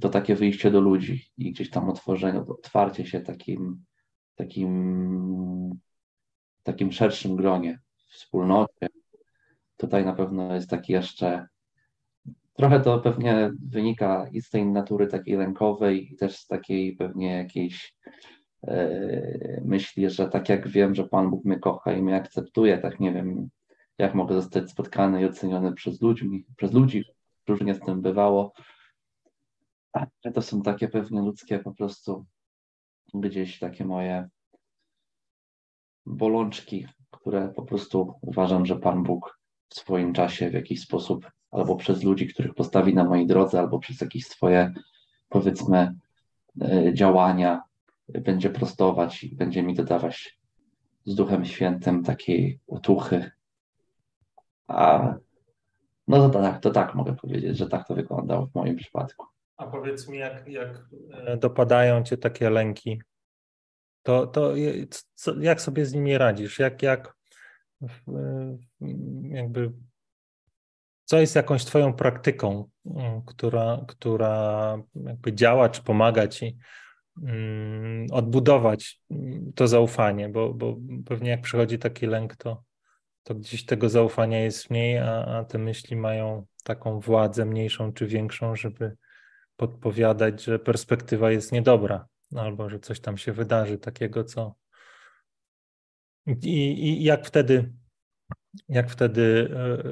[0.00, 3.84] To takie wyjście do ludzi i gdzieś tam otworzenie, otwarcie się takim,
[4.34, 5.78] takim,
[6.62, 8.86] takim szerszym gronie, wspólnocie.
[9.76, 11.46] Tutaj na pewno jest taki jeszcze
[12.54, 17.36] Trochę to pewnie wynika i z tej natury takiej lękowej, i też z takiej pewnie
[17.36, 17.94] jakiejś
[18.66, 23.00] E, myśli, że tak jak wiem, że Pan Bóg mnie kocha i mnie akceptuje, tak
[23.00, 23.48] nie wiem,
[23.98, 27.04] jak mogę zostać spotkany i oceniony przez ludzi, przez ludzi,
[27.48, 28.52] różnie z tym bywało.
[30.24, 32.26] Ale to są takie pewnie ludzkie po prostu
[33.14, 34.28] gdzieś takie moje
[36.06, 41.76] bolączki, które po prostu uważam, że Pan Bóg w swoim czasie w jakiś sposób albo
[41.76, 44.72] przez ludzi, których postawi na mojej drodze, albo przez jakieś swoje
[45.28, 45.94] powiedzmy
[46.60, 47.62] e, działania
[48.08, 50.38] będzie prostować i będzie mi dodawać
[51.04, 53.30] z Duchem Świętym takiej otuchy.
[54.66, 55.14] A
[56.08, 59.26] no to tak, to tak mogę powiedzieć, że tak to wyglądało w moim przypadku.
[59.58, 60.80] A powiedz mi, jak, jak
[61.12, 63.02] e, dopadają cię takie lęki,
[64.02, 64.54] to, to
[65.14, 66.58] co, jak sobie z nimi radzisz?
[66.58, 67.14] Jak, jak
[69.22, 69.72] jakby
[71.04, 72.68] co jest jakąś twoją praktyką,
[73.26, 76.58] która, która jakby działa, czy pomaga ci
[77.22, 79.00] Mm, odbudować
[79.54, 82.62] to zaufanie, bo, bo pewnie jak przychodzi taki lęk, to,
[83.22, 88.06] to gdzieś tego zaufania jest mniej, a, a te myśli mają taką władzę mniejszą czy
[88.06, 88.96] większą, żeby
[89.58, 94.54] podpowiadać, że perspektywa jest niedobra, albo że coś tam się wydarzy takiego, co.
[96.26, 97.72] I, i jak wtedy,
[98.68, 99.84] jak wtedy, e,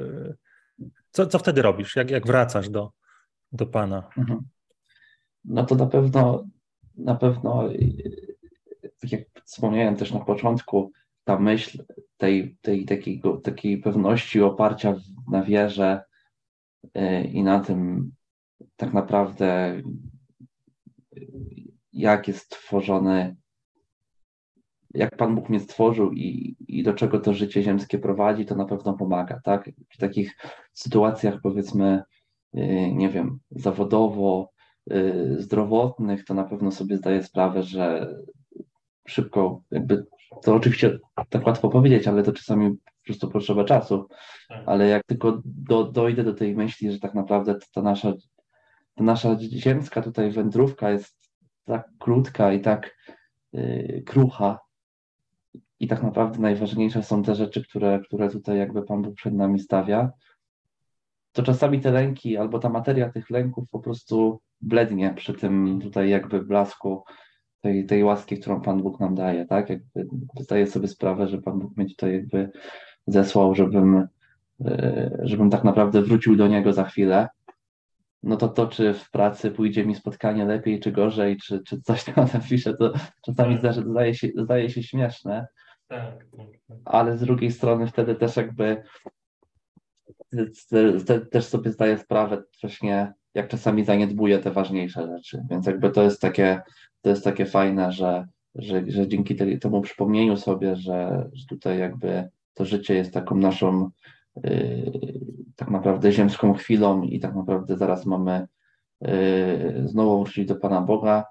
[0.82, 1.96] e, co, co wtedy robisz?
[1.96, 2.92] Jak, jak wracasz do,
[3.52, 4.10] do Pana?
[4.16, 4.40] Mhm.
[5.44, 6.46] No to na pewno
[6.96, 7.68] na pewno,
[9.00, 10.92] tak jak wspomniałem też na początku,
[11.24, 11.84] ta myśl
[12.16, 14.94] tej, tej takiego, takiej pewności oparcia
[15.30, 16.02] na wierze
[17.32, 18.12] i na tym
[18.76, 19.80] tak naprawdę
[21.92, 23.36] jak jest stworzony,
[24.94, 28.64] jak Pan Bóg mnie stworzył i, i do czego to życie ziemskie prowadzi, to na
[28.64, 29.70] pewno pomaga, tak?
[29.90, 30.36] W takich
[30.72, 32.02] sytuacjach powiedzmy,
[32.56, 34.56] y, nie wiem, zawodowo,
[34.92, 38.14] Y, zdrowotnych, to na pewno sobie zdaję sprawę, że
[39.08, 40.06] szybko, jakby
[40.42, 44.08] to oczywiście tak łatwo powiedzieć, ale to czasami po prostu potrzeba czasu.
[44.48, 44.62] Tak.
[44.66, 48.12] Ale jak tylko do, dojdę do tej myśli, że tak naprawdę ta nasza,
[48.96, 51.16] nasza ziemska tutaj wędrówka jest
[51.64, 52.96] tak krótka i tak
[53.52, 54.58] yy, krucha,
[55.80, 59.60] i tak naprawdę najważniejsze są te rzeczy, które, które tutaj jakby Pan Bóg przed nami
[59.60, 60.10] stawia,
[61.32, 66.10] to czasami te lęki albo ta materia tych lęków po prostu blednie przy tym tutaj
[66.10, 67.04] jakby blasku
[67.60, 69.70] tej, tej łaski, którą Pan Bóg nam daje, tak?
[69.70, 70.06] Jakby
[70.40, 72.50] zdaję sobie sprawę, że Pan Bóg mnie tutaj jakby
[73.06, 74.08] zesłał, żebym,
[74.64, 77.28] e, żebym tak naprawdę wrócił do Niego za chwilę.
[78.22, 82.04] No to to, czy w pracy pójdzie mi spotkanie lepiej, czy gorzej, czy, czy coś
[82.04, 82.92] tam napiszę, to
[83.24, 85.46] czasami zdaje, zdaje, się, zdaje się śmieszne.
[85.88, 86.78] Tak, tak, tak.
[86.84, 88.82] Ale z drugiej strony wtedy też jakby
[91.30, 95.42] też sobie zdaję sprawę właśnie, jak czasami zaniedbuję te ważniejsze rzeczy.
[95.50, 96.60] Więc jakby to jest takie,
[97.02, 102.28] to jest takie fajne, że, że, że dzięki temu przypomnieniu sobie, że, że tutaj jakby
[102.54, 103.90] to życie jest taką naszą
[105.56, 108.46] tak naprawdę ziemską chwilą i tak naprawdę zaraz mamy
[109.00, 111.24] yy, znowu wrócić do Pana Boga,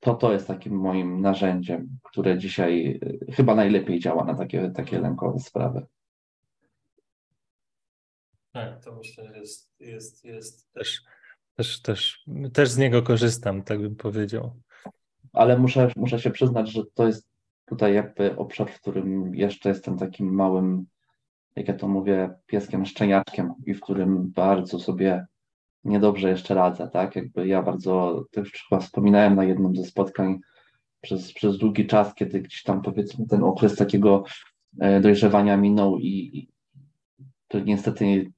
[0.00, 5.00] to to jest takim moim narzędziem, które dzisiaj yy, chyba najlepiej działa na takie, takie
[5.00, 5.86] lękowe sprawy.
[8.52, 11.02] Tak, to myślę, że jest, jest, jest też,
[11.56, 14.56] też, też, też z niego korzystam, tak bym powiedział.
[15.32, 17.28] Ale muszę, muszę się przyznać, że to jest
[17.66, 20.86] tutaj jakby obszar, w którym jeszcze jestem takim małym,
[21.56, 25.26] jak ja to mówię, pieskiem szczeniaczkiem i w którym bardzo sobie
[25.84, 27.16] niedobrze jeszcze radzę, tak?
[27.16, 30.38] Jakby ja bardzo, też chyba wspominałem na jednym ze spotkań
[31.00, 34.24] przez, przez długi czas, kiedy gdzieś tam powiedzmy ten okres takiego
[34.80, 36.48] e, dojrzewania minął i,
[37.48, 38.32] to niestety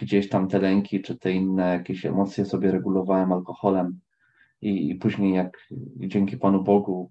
[0.00, 4.00] gdzieś tam te lęki czy te inne jakieś emocje sobie regulowałem alkoholem
[4.62, 7.10] i, i później jak dzięki Panu Bogu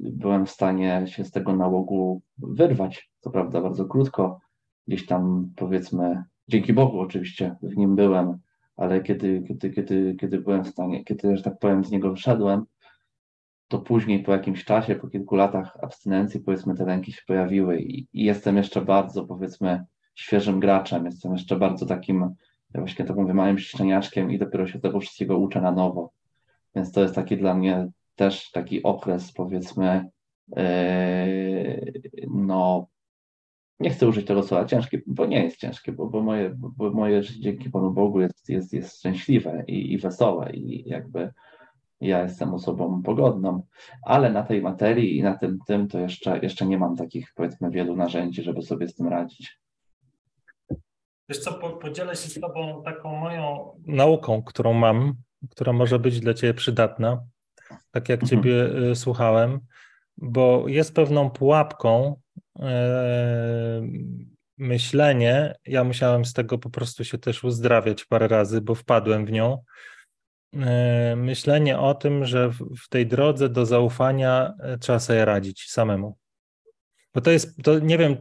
[0.00, 4.40] byłem w stanie się z tego nałogu wyrwać, co prawda bardzo krótko,
[4.88, 8.38] gdzieś tam powiedzmy, dzięki Bogu oczywiście w nim byłem,
[8.76, 12.64] ale kiedy, kiedy, kiedy, kiedy byłem w stanie, kiedy, że tak powiem, z niego wyszedłem,
[13.68, 18.08] to później po jakimś czasie, po kilku latach abstynencji, powiedzmy, te lęki się pojawiły i,
[18.12, 19.84] i jestem jeszcze bardzo, powiedzmy,
[20.14, 22.20] świeżym graczem, jestem jeszcze bardzo takim,
[22.74, 26.10] ja właśnie tak mówię, małym szczeniaczkiem i dopiero się tego wszystkiego uczę na nowo.
[26.74, 27.88] Więc to jest taki dla mnie
[28.18, 30.10] też taki okres, powiedzmy,
[30.56, 31.92] yy,
[32.30, 32.86] no,
[33.80, 37.22] nie chcę użyć tego słowa ciężkie, bo nie jest ciężkie, bo, bo, moje, bo moje
[37.22, 41.32] życie dzięki Panu Bogu jest, jest, jest szczęśliwe i, i wesołe i jakby
[42.00, 43.62] ja jestem osobą pogodną,
[44.02, 47.70] ale na tej materii i na tym tym to jeszcze, jeszcze nie mam takich powiedzmy
[47.70, 49.60] wielu narzędzi, żeby sobie z tym radzić.
[51.28, 55.14] Wiesz co, podzielę się z Tobą taką moją nauką, którą mam,
[55.50, 57.26] która może być dla Ciebie przydatna,
[57.90, 58.30] tak jak mhm.
[58.42, 59.60] Ciebie y, słuchałem,
[60.16, 62.20] bo jest pewną pułapką
[62.58, 63.82] e,
[64.58, 69.30] myślenie, ja musiałem z tego po prostu się też uzdrawiać parę razy, bo wpadłem w
[69.30, 69.58] nią,
[70.56, 72.50] E, myślenie o tym, że
[72.84, 76.18] w tej drodze do zaufania trzeba sobie radzić samemu.
[77.14, 78.16] Bo to jest, to nie wiem,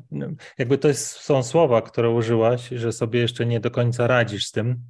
[0.57, 4.51] jakby to jest, są słowa, które użyłaś, że sobie jeszcze nie do końca radzisz z
[4.51, 4.83] tym,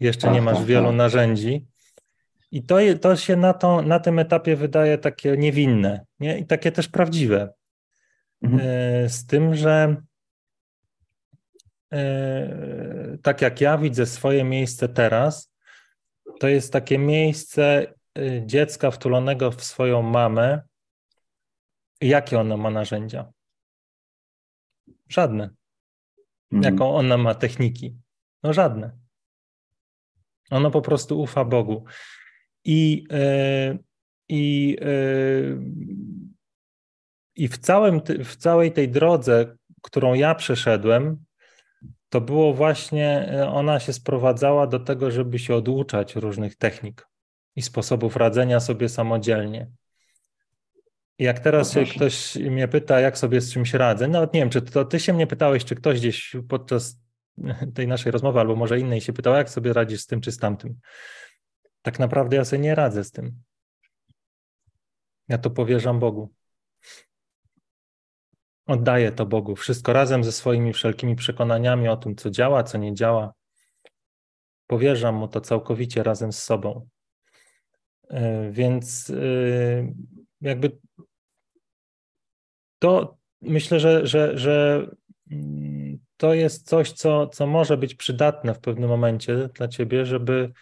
[0.00, 1.66] jeszcze nie masz wielu narzędzi.
[2.50, 6.38] I to, to się na, to, na tym etapie wydaje takie niewinne nie?
[6.38, 7.52] i takie też prawdziwe.
[8.42, 8.62] Mhm.
[8.64, 9.96] E, z tym, że
[13.22, 15.52] tak jak ja widzę swoje miejsce teraz,
[16.40, 20.62] to jest takie miejsce y, dziecka wtulonego w swoją mamę.
[22.00, 23.32] Jakie ona ma narzędzia?
[25.08, 25.50] Żadne.
[26.52, 26.74] Mhm.
[26.74, 27.96] Jaką ona ma techniki?
[28.42, 28.98] No żadne.
[30.50, 31.84] Ono po prostu ufa Bogu.
[32.64, 33.78] I, yy,
[34.28, 35.58] i, yy,
[37.36, 41.24] i w, całym, w całej tej drodze, którą ja przeszedłem,
[42.08, 47.08] to było właśnie, e, ona się sprowadzała do tego, żeby się oduczać różnych technik
[47.56, 49.70] i sposobów radzenia sobie samodzielnie.
[51.18, 54.62] Jak teraz się ktoś mnie pyta, jak sobie z czymś radzę, nawet nie wiem, czy
[54.62, 57.00] to ty się mnie pytałeś, czy ktoś gdzieś podczas
[57.74, 60.38] tej naszej rozmowy, albo może innej się pytał, jak sobie radzisz z tym czy z
[60.38, 60.78] tamtym.
[61.88, 63.42] Tak naprawdę ja sobie nie radzę z tym.
[65.28, 66.34] Ja to powierzam Bogu.
[68.66, 72.94] Oddaję to Bogu, wszystko razem ze swoimi wszelkimi przekonaniami o tym, co działa, co nie
[72.94, 73.32] działa.
[74.66, 76.88] Powierzam mu to całkowicie razem z sobą.
[78.10, 79.92] E, więc e,
[80.40, 80.78] jakby
[82.78, 84.86] to myślę, że, że, że
[85.30, 90.52] mm, to jest coś, co, co może być przydatne w pewnym momencie dla ciebie, żeby,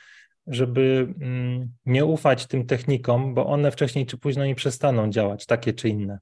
[0.47, 5.73] żeby mm, nie ufać tym technikom, bo one wcześniej czy później nie przestaną działać, takie
[5.73, 6.19] czy inne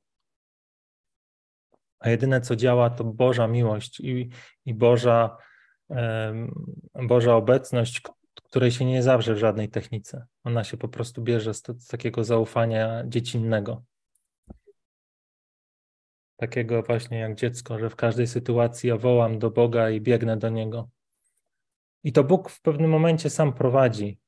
[2.05, 4.31] a jedyne co działa to Boża miłość i,
[4.65, 5.37] i Boża,
[6.95, 8.03] Boża obecność,
[8.35, 10.27] której się nie zawrze w żadnej technice.
[10.45, 13.83] Ona się po prostu bierze z, z takiego zaufania dziecinnego.
[16.37, 20.49] Takiego właśnie jak dziecko, że w każdej sytuacji ja wołam do Boga i biegnę do
[20.49, 20.89] Niego.
[22.05, 24.19] I to Bóg w pewnym momencie sam prowadzi,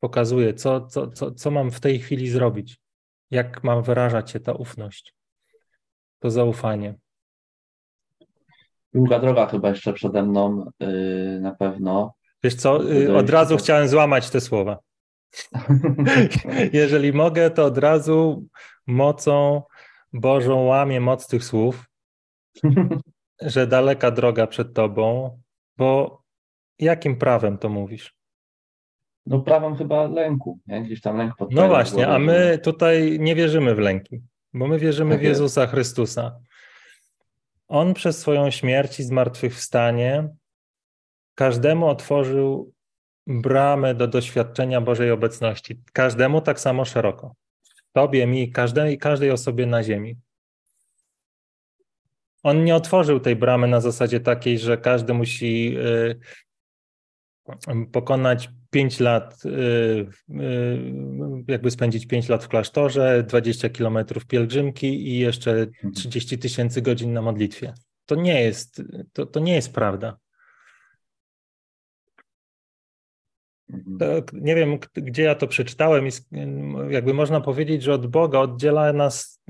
[0.00, 2.80] pokazuje, co, co, co, co mam w tej chwili zrobić,
[3.30, 5.14] jak mam wyrażać się ta ufność,
[6.18, 6.94] to zaufanie.
[8.94, 12.14] Długa droga chyba jeszcze przede mną, yy, na pewno.
[12.42, 13.64] Wiesz co, yy, od razu tak...
[13.64, 14.78] chciałem złamać te słowa.
[16.72, 18.46] Jeżeli mogę, to od razu
[18.86, 19.62] mocą
[20.12, 21.84] Bożą łamię moc tych słów,
[23.40, 25.38] że daleka droga przed tobą,
[25.76, 26.22] bo
[26.78, 28.14] jakim prawem to mówisz?
[29.26, 30.82] No prawem chyba lęku, nie?
[30.82, 34.20] gdzieś tam lęk pod No właśnie, a my tutaj nie wierzymy w lęki,
[34.54, 35.72] bo my wierzymy tak w Jezusa jest.
[35.72, 36.38] Chrystusa.
[37.68, 40.28] On przez swoją śmierć i zmartwychwstanie
[41.34, 42.72] każdemu otworzył
[43.26, 45.80] bramę do doświadczenia Bożej obecności.
[45.92, 47.34] Każdemu tak samo szeroko.
[47.92, 50.16] Tobie, mi, każdej, każdej osobie na ziemi.
[52.42, 56.18] On nie otworzył tej bramy na zasadzie takiej, że każdy musi y,
[57.92, 60.84] pokonać 5 lat, y, y,
[61.48, 66.40] jakby spędzić 5 lat w klasztorze, 20 kilometrów pielgrzymki i jeszcze 30 mhm.
[66.40, 67.74] tysięcy godzin na modlitwie.
[68.06, 68.82] To nie jest,
[69.12, 70.18] to, to nie jest prawda.
[73.70, 73.98] Mhm.
[73.98, 76.10] To, nie wiem, gdzie ja to przeczytałem i
[76.90, 79.40] jakby można powiedzieć, że od Boga oddziela nas,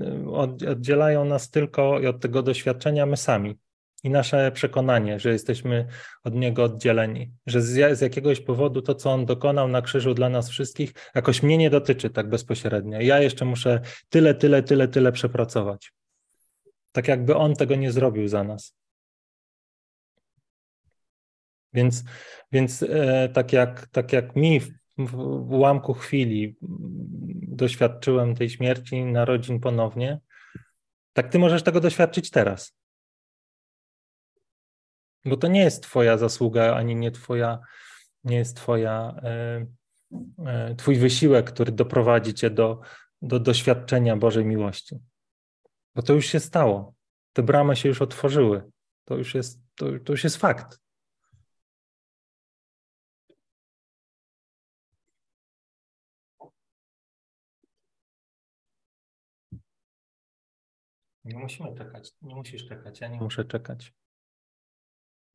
[0.67, 3.57] oddzielają nas tylko od tego doświadczenia my sami
[4.03, 5.87] i nasze przekonanie, że jesteśmy
[6.23, 10.29] od Niego oddzieleni, że z, z, jakiegoś powodu to, co On dokonał na krzyżu dla
[10.29, 13.01] nas wszystkich, jakoś mnie nie dotyczy tak bezpośrednio.
[13.01, 15.93] Ja jeszcze muszę tyle, tyle, tyle, tyle przepracować.
[16.91, 18.75] Tak jakby On tego nie zrobił za nas.
[21.73, 22.03] Więc,
[22.51, 24.71] więc e, tak, jak, tak jak mi w,
[25.07, 26.57] w ułamku chwili
[27.47, 30.19] doświadczyłem tej śmierci, narodzin ponownie,
[31.13, 32.78] tak ty możesz tego doświadczyć teraz.
[35.29, 37.59] Bo to nie jest Twoja zasługa, ani nie Twoja,
[38.23, 39.65] nie jest Twoja, e,
[40.45, 42.81] e, Twój wysiłek, który doprowadzi Cię do,
[43.21, 44.99] do doświadczenia Bożej miłości.
[45.95, 46.93] Bo to już się stało.
[47.33, 48.71] Te bramy się już otworzyły.
[49.05, 50.79] To już jest, to, to już jest fakt.
[61.25, 62.11] Nie musimy czekać.
[62.21, 63.01] Nie musisz czekać.
[63.01, 63.93] Ja nie muszę czekać.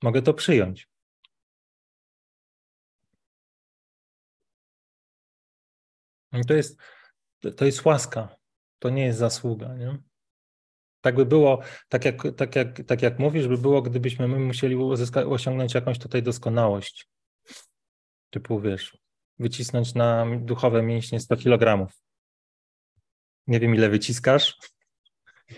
[0.04, 0.88] Mogę to przyjąć.
[6.48, 6.78] to jest,
[7.56, 8.36] to jest łaska.
[8.78, 9.74] To nie jest zasługa.
[9.74, 9.98] Nie?
[11.00, 14.76] Tak by było, tak jak, tak, jak, tak jak mówisz, by było, gdybyśmy my musieli
[14.76, 17.08] uzyskać, osiągnąć jakąś tutaj doskonałość.
[18.30, 18.98] Typu, wiesz,
[19.38, 21.92] wycisnąć na duchowe mięśnie 100 kg.
[23.46, 24.58] Nie wiem, ile wyciskasz,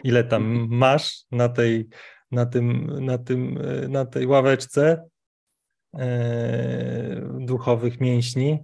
[0.05, 1.89] ile tam masz na tej,
[2.31, 3.59] na, tym, na, tym,
[3.89, 5.09] na tej ławeczce
[5.95, 8.59] e, duchowych mięśni,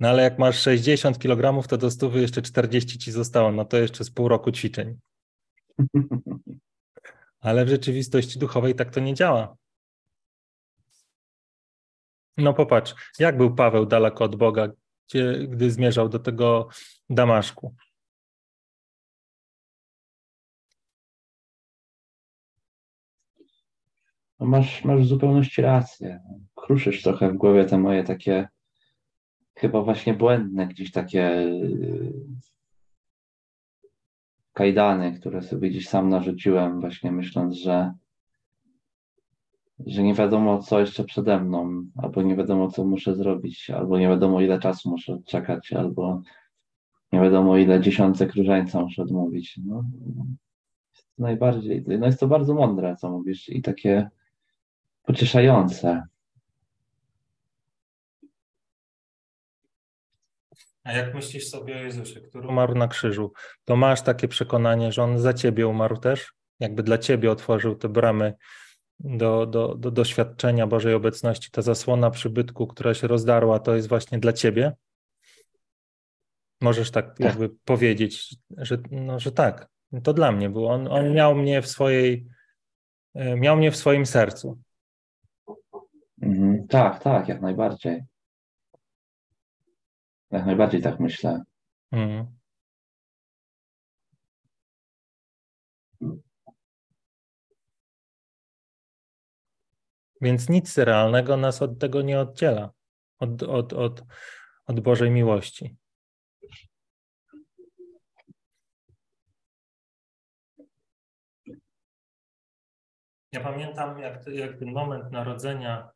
[0.00, 3.76] no ale jak masz 60 kg, to do stówy jeszcze 40 ci zostało, no to
[3.76, 4.98] jeszcze z pół roku ćwiczeń.
[7.40, 9.56] Ale w rzeczywistości duchowej tak to nie działa.
[12.36, 14.68] No popatrz, jak był Paweł daleko od Boga,
[15.08, 16.68] gdzie, gdy zmierzał do tego
[17.10, 17.74] Damaszku?
[24.42, 26.20] No masz, masz w zupełności rację.
[26.54, 28.48] Kruszysz trochę w głowie te moje takie
[29.54, 32.12] chyba właśnie błędne gdzieś takie yy,
[34.52, 37.92] kajdany, które sobie gdzieś sam narzuciłem, właśnie myśląc, że,
[39.86, 44.08] że nie wiadomo, co jeszcze przede mną, albo nie wiadomo, co muszę zrobić, albo nie
[44.08, 46.22] wiadomo, ile czasu muszę czekać, albo
[47.12, 49.60] nie wiadomo, ile dziesiątek różańca muszę odmówić.
[49.66, 49.84] No,
[50.94, 54.10] jest najbardziej, no jest to bardzo mądre, co mówisz, i takie
[55.02, 56.02] pocieszające.
[60.84, 63.32] A jak myślisz sobie o Jezusie, który umarł na krzyżu,
[63.64, 66.32] to masz takie przekonanie, że On za ciebie umarł też?
[66.60, 68.34] Jakby dla ciebie otworzył te bramy
[69.00, 71.50] do, do, do doświadczenia Bożej obecności.
[71.50, 74.72] Ta zasłona przybytku, która się rozdarła, to jest właśnie dla ciebie?
[76.60, 77.20] Możesz tak, tak.
[77.20, 79.68] jakby powiedzieć, że, no, że tak,
[80.02, 80.70] to dla mnie było.
[80.70, 82.26] On, on miał mnie w swojej,
[83.14, 84.58] e, miał mnie w swoim sercu.
[86.68, 88.04] Tak, tak, jak najbardziej.
[90.30, 91.42] Jak najbardziej tak myślę.
[91.92, 92.42] Mhm.
[100.20, 102.70] Więc nic realnego nas od tego nie oddziela,
[103.18, 104.02] od, od, od,
[104.66, 105.76] od Bożej miłości.
[113.32, 115.90] Ja pamiętam, jak, jak ten moment narodzenia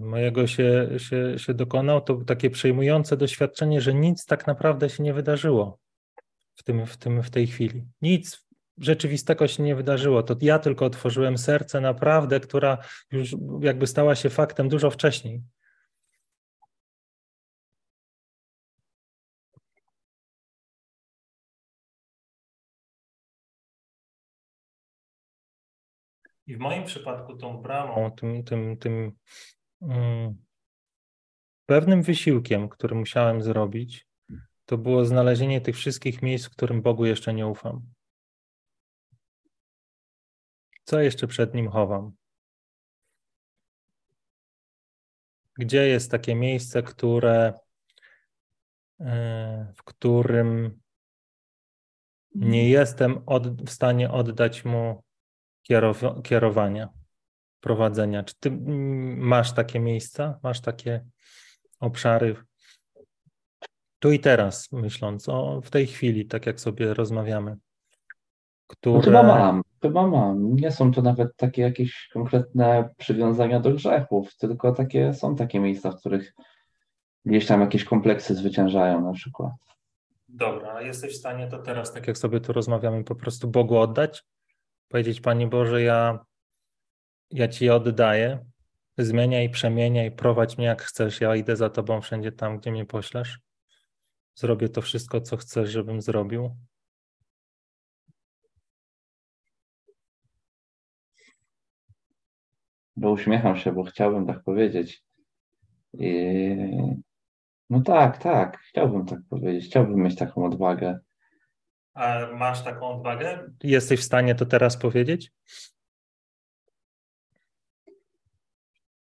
[0.00, 5.14] mojego się, się, się dokonał, to takie przejmujące doświadczenie, że nic tak naprawdę się nie
[5.14, 5.78] wydarzyło
[6.54, 7.86] w, tym, w, tym, w tej chwili.
[8.02, 10.22] Nic rzeczywistego się nie wydarzyło.
[10.22, 12.78] To ja tylko otworzyłem serce naprawdę, która
[13.12, 15.42] już jakby stała się faktem dużo wcześniej.
[26.48, 29.12] I w moim przypadku tą bramą, tym, tym, tym
[29.80, 30.44] um,
[31.66, 34.06] pewnym wysiłkiem, który musiałem zrobić,
[34.64, 37.82] to było znalezienie tych wszystkich miejsc, w którym Bogu jeszcze nie ufam.
[40.84, 42.12] Co jeszcze przed Nim chowam?
[45.58, 47.52] Gdzie jest takie miejsce, które,
[49.00, 50.80] e, w którym
[52.34, 55.07] nie jestem od, w stanie oddać mu
[55.68, 56.88] kierow, kierowania,
[57.60, 58.22] prowadzenia.
[58.22, 58.50] Czy ty
[59.16, 61.04] masz takie miejsca, masz takie
[61.80, 62.36] obszary
[63.98, 67.56] tu i teraz, myśląc o w tej chwili, tak jak sobie rozmawiamy?
[68.66, 68.96] Które...
[68.96, 70.54] No chyba mam, chyba mam.
[70.56, 75.90] Nie są to nawet takie jakieś konkretne przywiązania do grzechów, tylko takie są takie miejsca,
[75.90, 76.34] w których
[77.24, 79.52] gdzieś tam jakieś kompleksy zwyciężają na przykład.
[80.28, 83.76] Dobra, a jesteś w stanie to teraz, tak jak sobie tu rozmawiamy, po prostu Bogu
[83.76, 84.24] oddać?
[84.88, 86.24] Powiedzieć, Panie Boże, ja,
[87.30, 88.44] ja Ci oddaję,
[88.98, 93.38] zmieniaj, przemieniaj, prowadź mnie jak chcesz, ja idę za Tobą wszędzie tam, gdzie mnie poślesz.
[94.34, 96.56] Zrobię to wszystko, co chcesz, żebym zrobił.
[102.96, 105.04] Bo uśmiecham się, bo chciałbym tak powiedzieć.
[105.92, 106.56] I...
[107.70, 109.66] No tak, tak, chciałbym tak powiedzieć.
[109.66, 110.98] Chciałbym mieć taką odwagę.
[111.98, 113.50] A masz taką odwagę?
[113.62, 115.32] Jesteś w stanie to teraz powiedzieć?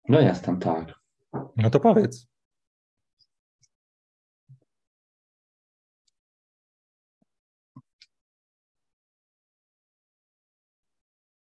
[0.09, 0.93] No jestem, tak.
[1.57, 2.27] No to powiedz.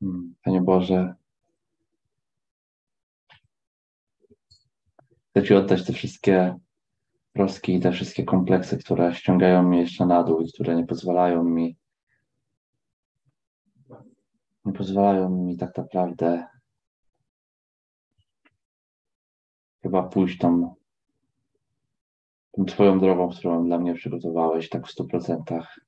[0.01, 1.15] Hmm, Panie Boże,
[5.29, 6.59] chcę Ci oddać te wszystkie
[7.33, 11.43] troski i te wszystkie kompleksy, które ściągają mnie jeszcze na dół i które nie pozwalają
[11.43, 11.77] mi
[14.65, 16.47] nie pozwalają mi tak naprawdę
[19.81, 20.75] chyba pójść tą,
[22.51, 25.79] tą Twoją drogą, którą dla mnie przygotowałeś tak w stu procentach.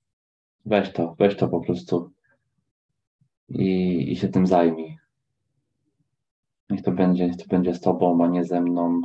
[0.66, 2.12] Weź to, weź to po prostu
[3.50, 4.98] i, i się tym zajmij.
[6.70, 9.02] Niech to będzie, niech to będzie z Tobą, a nie ze mną.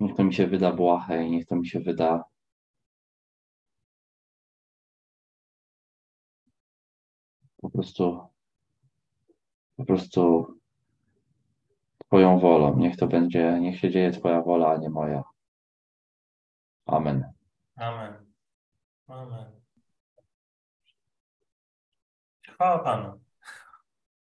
[0.00, 2.24] Niech to mi się wyda błahe i niech to mi się wyda
[7.60, 8.28] po prostu
[9.76, 10.54] po prostu
[12.14, 12.76] Twoją wolą.
[12.76, 15.22] Niech to będzie, niech się dzieje Twoja wola, a nie moja.
[16.86, 17.32] Amen.
[17.76, 18.14] Amen.
[19.06, 19.60] Amen.
[22.48, 23.20] Chwała Panu.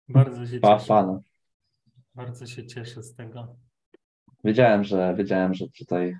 [0.08, 0.88] Bardzo się Chwała cieszę.
[0.88, 1.22] Panu.
[2.14, 3.56] Bardzo się cieszę z tego.
[4.44, 6.16] Wiedziałem, że wiedziałem, że tutaj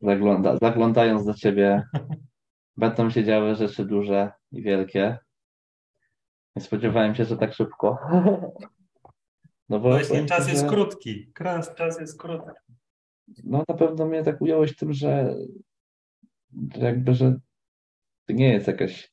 [0.00, 1.82] zagląda, zaglądając do ciebie
[2.76, 5.18] będą się działy rzeczy duże i wielkie.
[6.56, 7.98] Nie spodziewałem się, że tak szybko.
[9.68, 10.52] No bo Właśnie czas że...
[10.52, 11.32] jest krótki.
[11.32, 12.50] Kras, czas jest krótki.
[13.44, 15.34] No na pewno mnie tak ująłeś tym, że,
[16.74, 17.38] że jakby, że
[18.26, 19.12] to nie jest jakaś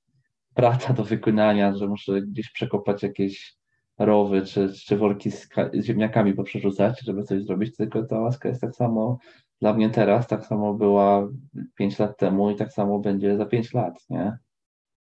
[0.53, 3.57] praca do wykonania, że muszę gdzieś przekopać jakieś
[3.97, 5.49] rowy czy, czy worki z,
[5.81, 9.17] ziemniakami poprzerzucać, żeby coś zrobić, tylko ta łaska jest tak samo
[9.61, 11.27] dla mnie teraz, tak samo była
[11.75, 14.37] 5 lat temu i tak samo będzie za 5 lat, nie?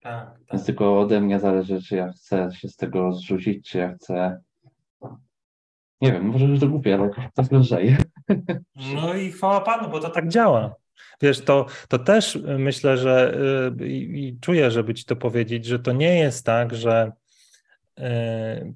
[0.01, 0.39] Tak, tak.
[0.53, 4.41] Więc tylko ode mnie zależy, czy ja chcę się z tego zrzucić, czy ja chcę.
[6.01, 7.97] Nie wiem, może już to głupie, ale tak lżej.
[8.95, 10.75] No i chwała Panu, bo to tak działa.
[11.23, 13.39] Wiesz, to, to też myślę, że
[13.81, 17.24] yy, i czuję, żeby ci to powiedzieć, że to nie jest tak, że Y,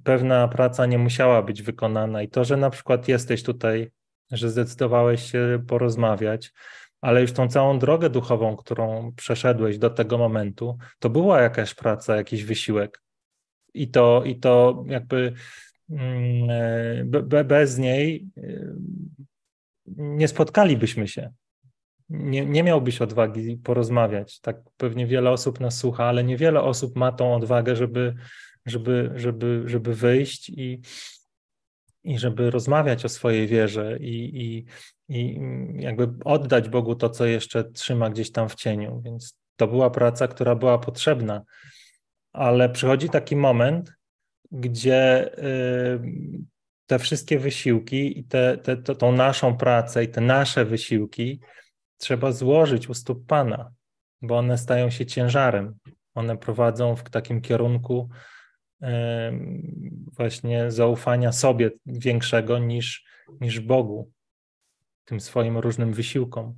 [0.05, 3.91] pewna praca nie musiała być wykonana i to, że na przykład jesteś tutaj,
[4.31, 6.53] że zdecydowałeś się porozmawiać,
[7.01, 12.17] ale już tą całą drogę duchową, którą przeszedłeś do tego momentu, to była jakaś praca,
[12.17, 13.03] jakiś wysiłek.
[13.75, 15.33] I to, i to jakby
[15.91, 18.75] mm, be, bez niej y,
[19.97, 21.33] nie spotkalibyśmy się.
[22.09, 24.41] Nie, nie miałbyś odwagi porozmawiać.
[24.41, 28.15] Tak pewnie wiele osób nas słucha, ale niewiele osób ma tą odwagę, żeby
[28.69, 30.81] żeby, żeby, żeby wyjść i,
[32.05, 34.65] i żeby rozmawiać o swojej wierze i, i,
[35.09, 35.41] i
[35.75, 39.03] jakby oddać Bogu to, co jeszcze trzyma gdzieś tam w cieniu.
[39.05, 41.43] Więc to była praca, która była potrzebna.
[42.33, 43.93] Ale przychodzi taki moment,
[44.53, 46.01] gdzie y,
[46.87, 51.41] te wszystkie wysiłki i te, te, te, tą naszą pracę i te nasze wysiłki
[51.97, 53.73] trzeba złożyć u stóp Pana,
[54.23, 55.79] bo one stają się ciężarem.
[56.15, 58.09] One prowadzą w takim kierunku,
[60.17, 63.05] właśnie zaufania sobie większego niż,
[63.41, 64.11] niż Bogu,
[65.05, 66.55] tym swoim różnym wysiłkom.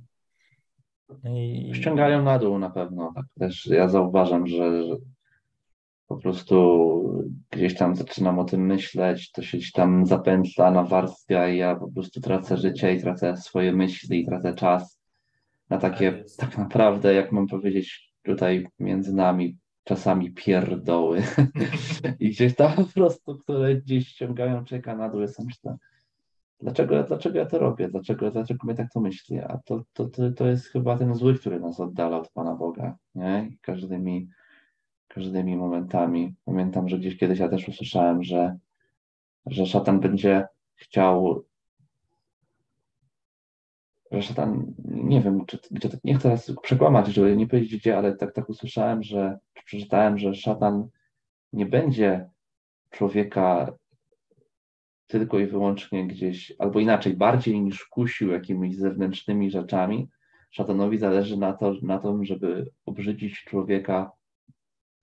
[1.23, 1.71] I...
[1.75, 3.11] Ściągają na dół na pewno.
[3.15, 4.95] Tak też ja zauważam, że, że
[6.07, 11.57] po prostu gdzieś tam zaczynam o tym myśleć, to się gdzieś tam zapętla, nawarstwia i
[11.57, 15.01] ja po prostu tracę życie i tracę swoje myśli i tracę czas
[15.69, 21.23] na takie tak, tak naprawdę, jak mam powiedzieć tutaj między nami, czasami pierdoły.
[22.19, 25.77] I gdzieś tam po prostu, które gdzieś ściągają czeka na dół, jestem myślę,
[26.59, 30.31] dlaczego, dlaczego ja to robię, dlaczego, dlaczego mnie tak to myśli, a to, to, to,
[30.31, 33.49] to jest chyba ten zły, który nas oddala od Pana Boga, nie?
[33.51, 34.29] I każdymi,
[35.07, 36.35] każdymi momentami.
[36.45, 38.57] Pamiętam, że gdzieś kiedyś ja też usłyszałem, że,
[39.45, 41.43] że szatan będzie chciał
[44.11, 48.15] że szatan, nie wiem, czy, gdzie, nie chcę teraz przekłamać, żeby nie powiedzieć gdzie, ale
[48.15, 50.87] tak, tak usłyszałem, że, czy przeczytałem, że szatan
[51.53, 52.29] nie będzie
[52.89, 53.73] człowieka
[55.07, 60.09] tylko i wyłącznie gdzieś, albo inaczej, bardziej niż kusił jakimiś zewnętrznymi rzeczami,
[60.51, 64.11] szatanowi zależy na, to, na tym, żeby obrzydzić człowieka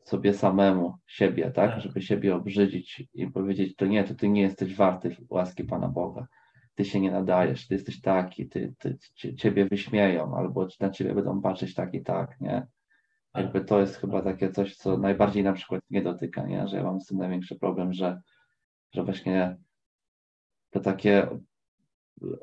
[0.04, 1.54] sobie samemu, siebie, tak?
[1.54, 1.80] tak?
[1.80, 6.26] Żeby siebie obrzydzić i powiedzieć, to nie, to ty nie jesteś warty łaski Pana Boga.
[6.78, 8.98] Ty się nie nadajesz, ty jesteś taki, ty, ty,
[9.34, 12.66] ciebie wyśmieją, albo na ciebie będą patrzeć tak i tak, nie?
[13.34, 16.68] Jakby to jest chyba takie coś, co najbardziej na przykład nie dotyka, nie?
[16.68, 18.20] Że ja mam z tym największy problem, że,
[18.92, 19.56] że właśnie
[20.70, 21.28] to takie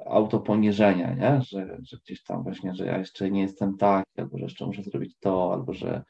[0.06, 1.42] autoponiżenia, nie?
[1.42, 4.84] Że, że gdzieś tam właśnie, że ja jeszcze nie jestem tak, albo że jeszcze muszę
[4.84, 6.04] zrobić to, albo że,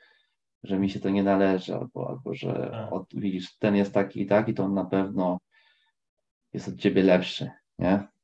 [0.63, 2.93] że mi się to nie należy, albo, albo że tak.
[2.93, 5.39] od, widzisz, ten jest taki i taki, to on na pewno
[6.53, 8.14] jest od ciebie lepszy, nie?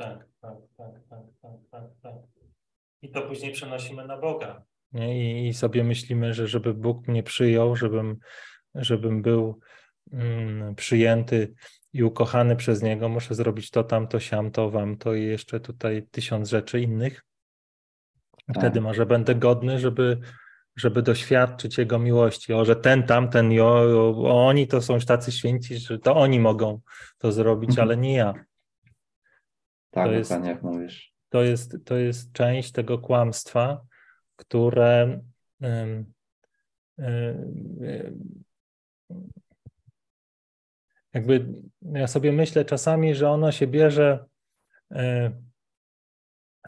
[0.00, 2.14] Tak, tak, tak, tak, tak, tak, tak.
[3.02, 4.62] I to później przenosimy na Boga.
[4.92, 5.42] Nie?
[5.44, 8.18] I, I sobie myślimy, że żeby Bóg mnie przyjął, żebym,
[8.74, 9.60] żebym był
[10.12, 11.54] mm, przyjęty
[11.92, 16.06] i ukochany przez Niego, muszę zrobić to, tamto, siam, to, wam, to i jeszcze tutaj
[16.10, 17.24] tysiąc rzeczy innych.
[18.50, 18.82] Wtedy tak.
[18.82, 20.20] może będę godny, żeby,
[20.76, 22.52] żeby doświadczyć Jego miłości.
[22.52, 26.80] O, że ten, tamten, o, o, oni to są tacy święci, że to oni mogą
[27.18, 27.88] to zrobić, mhm.
[27.88, 28.34] ale nie ja.
[29.90, 31.14] Tak, to jest, jak mówisz.
[31.28, 33.80] To jest, to jest część tego kłamstwa,
[34.36, 35.20] które
[41.14, 41.46] jakby
[41.82, 44.24] ja sobie myślę czasami, że ono się bierze
[44.92, 45.32] e,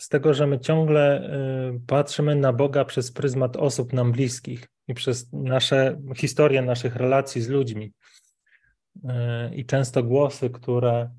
[0.01, 4.95] z tego, że my ciągle e, patrzymy na Boga przez pryzmat osób nam bliskich i
[4.95, 7.93] przez nasze historię naszych relacji z ludźmi.
[9.05, 11.11] E, I często głosy, które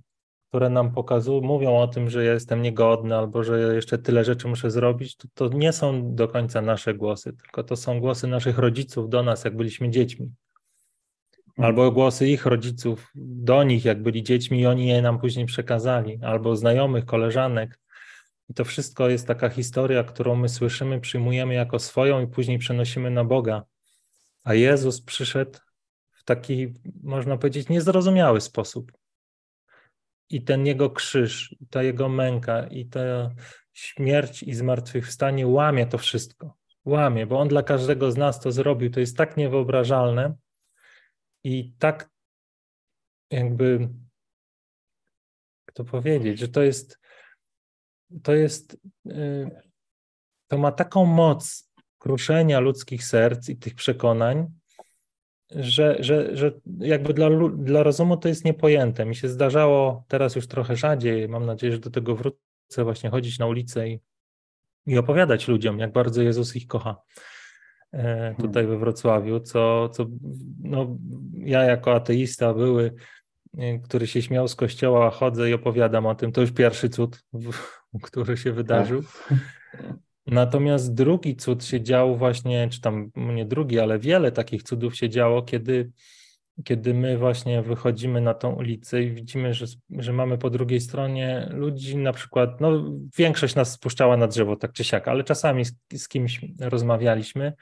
[0.53, 4.47] które nam pokazują, mówią o tym, że ja jestem niegodny albo że jeszcze tyle rzeczy
[4.47, 8.57] muszę zrobić, to, to nie są do końca nasze głosy, tylko to są głosy naszych
[8.57, 10.31] rodziców do nas, jak byliśmy dziećmi.
[11.57, 16.19] Albo głosy ich rodziców do nich, jak byli dziećmi, i oni je nam później przekazali,
[16.23, 17.79] albo znajomych, koleżanek.
[18.49, 23.11] I to wszystko jest taka historia, którą my słyszymy, przyjmujemy jako swoją i później przenosimy
[23.11, 23.63] na Boga.
[24.43, 25.59] A Jezus przyszedł
[26.11, 26.73] w taki,
[27.03, 28.91] można powiedzieć, niezrozumiały sposób
[30.33, 33.29] i ten jego krzyż, ta jego męka i ta
[33.73, 36.57] śmierć i zmartwychwstanie łamie to wszystko.
[36.85, 38.91] Łamie, bo on dla każdego z nas to zrobił.
[38.91, 40.35] To jest tak niewyobrażalne
[41.43, 42.09] i tak
[43.31, 43.79] jakby,
[45.67, 46.99] jak to powiedzieć, że to jest,
[48.23, 48.77] to jest,
[49.07, 49.49] y,
[50.47, 54.47] to ma taką moc kruszenia ludzkich serc i tych przekonań,
[55.55, 59.05] że, że, że jakby dla, dla rozumu to jest niepojęte.
[59.05, 63.39] Mi się zdarzało teraz już trochę rzadziej, mam nadzieję, że do tego wrócę, właśnie chodzić
[63.39, 63.99] na ulicę i,
[64.85, 67.01] i opowiadać ludziom, jak bardzo Jezus ich kocha
[67.91, 70.05] e, tutaj we Wrocławiu, co, co
[70.59, 70.97] no,
[71.33, 72.93] ja jako ateista były,
[73.57, 76.31] e, który się śmiał z kościoła, chodzę i opowiadam o tym.
[76.31, 77.23] To już pierwszy cud,
[78.03, 79.03] który się wydarzył.
[80.27, 85.09] Natomiast drugi cud się działo właśnie, czy tam nie drugi, ale wiele takich cudów się
[85.09, 85.91] działo, kiedy,
[86.63, 91.49] kiedy my właśnie wychodzimy na tą ulicę i widzimy, że, że mamy po drugiej stronie
[91.51, 95.73] ludzi, na przykład, no większość nas spuszczała na drzewo, tak czy siak, ale czasami z,
[95.93, 97.53] z kimś rozmawialiśmy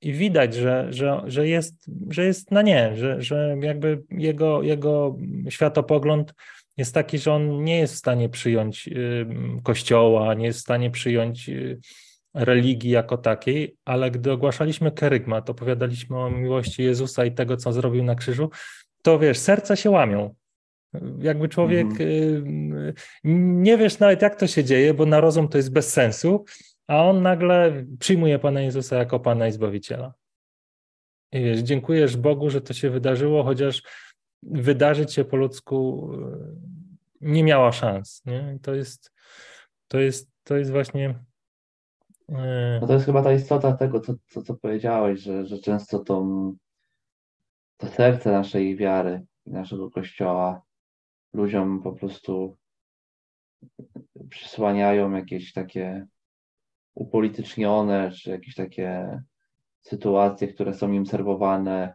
[0.00, 5.16] i widać, że, że, że, jest, że jest na nie, że, że jakby jego, jego
[5.48, 6.34] światopogląd
[6.76, 9.26] jest taki, że on nie jest w stanie przyjąć y,
[9.62, 11.80] kościoła, nie jest w stanie przyjąć y,
[12.34, 18.04] religii jako takiej, ale gdy ogłaszaliśmy kerygmat, opowiadaliśmy o miłości Jezusa i tego, co zrobił
[18.04, 18.50] na krzyżu,
[19.02, 20.34] to wiesz, serca się łamią.
[21.18, 22.94] Jakby człowiek mm.
[23.62, 26.44] nie wiesz nawet, jak to się dzieje, bo na rozum to jest bez sensu,
[26.86, 30.14] a on nagle przyjmuje Pana Jezusa jako Pana i Zbawiciela.
[31.32, 33.82] I wiesz, dziękujesz Bogu, że to się wydarzyło, chociaż
[34.50, 36.64] wydarzyć się po ludzku e,
[37.20, 38.22] nie miała szans.
[38.26, 38.58] Nie?
[38.62, 39.12] To, jest,
[39.88, 41.24] to, jest, to jest właśnie.
[42.28, 45.98] E, no to jest chyba ta istota tego, co, co, co powiedziałeś, że, że często
[45.98, 46.26] to,
[47.76, 50.62] to serce naszej wiary i naszego kościoła
[51.32, 52.56] ludziom po prostu
[54.30, 56.06] przysłaniają jakieś takie
[56.94, 59.22] upolitycznione, czy jakieś takie
[59.80, 61.94] sytuacje, które są im serwowane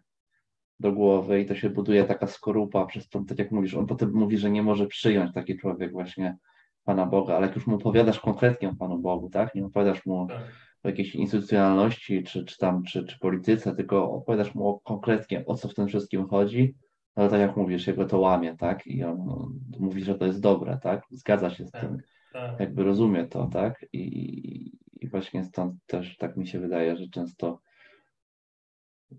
[0.80, 4.14] do głowy i to się buduje taka skorupa przez to, tak jak mówisz, on potem
[4.14, 6.38] mówi, że nie może przyjąć taki człowiek właśnie
[6.84, 9.56] Pana Boga, ale jak już mu opowiadasz konkretnie o Panu Bogu, tak?
[9.56, 10.42] Nie opowiadasz mu Tak.
[10.84, 15.56] o jakiejś instytucjonalności czy, czy tam, czy, czy polityce, tylko opowiadasz mu o, konkretnie o
[15.56, 16.76] co w tym wszystkim chodzi,
[17.16, 18.88] ale tak jak mówisz, jego to łamie, tak?
[18.88, 21.04] I on, on mówi, że to jest dobre, tak?
[21.12, 21.82] Zgadza się z Tak.
[21.82, 21.98] tym,
[22.34, 22.60] Tak.
[22.60, 23.86] jakby rozumie to, tak?
[23.94, 24.72] I,
[25.02, 27.60] I właśnie stąd też tak mi się wydaje, że często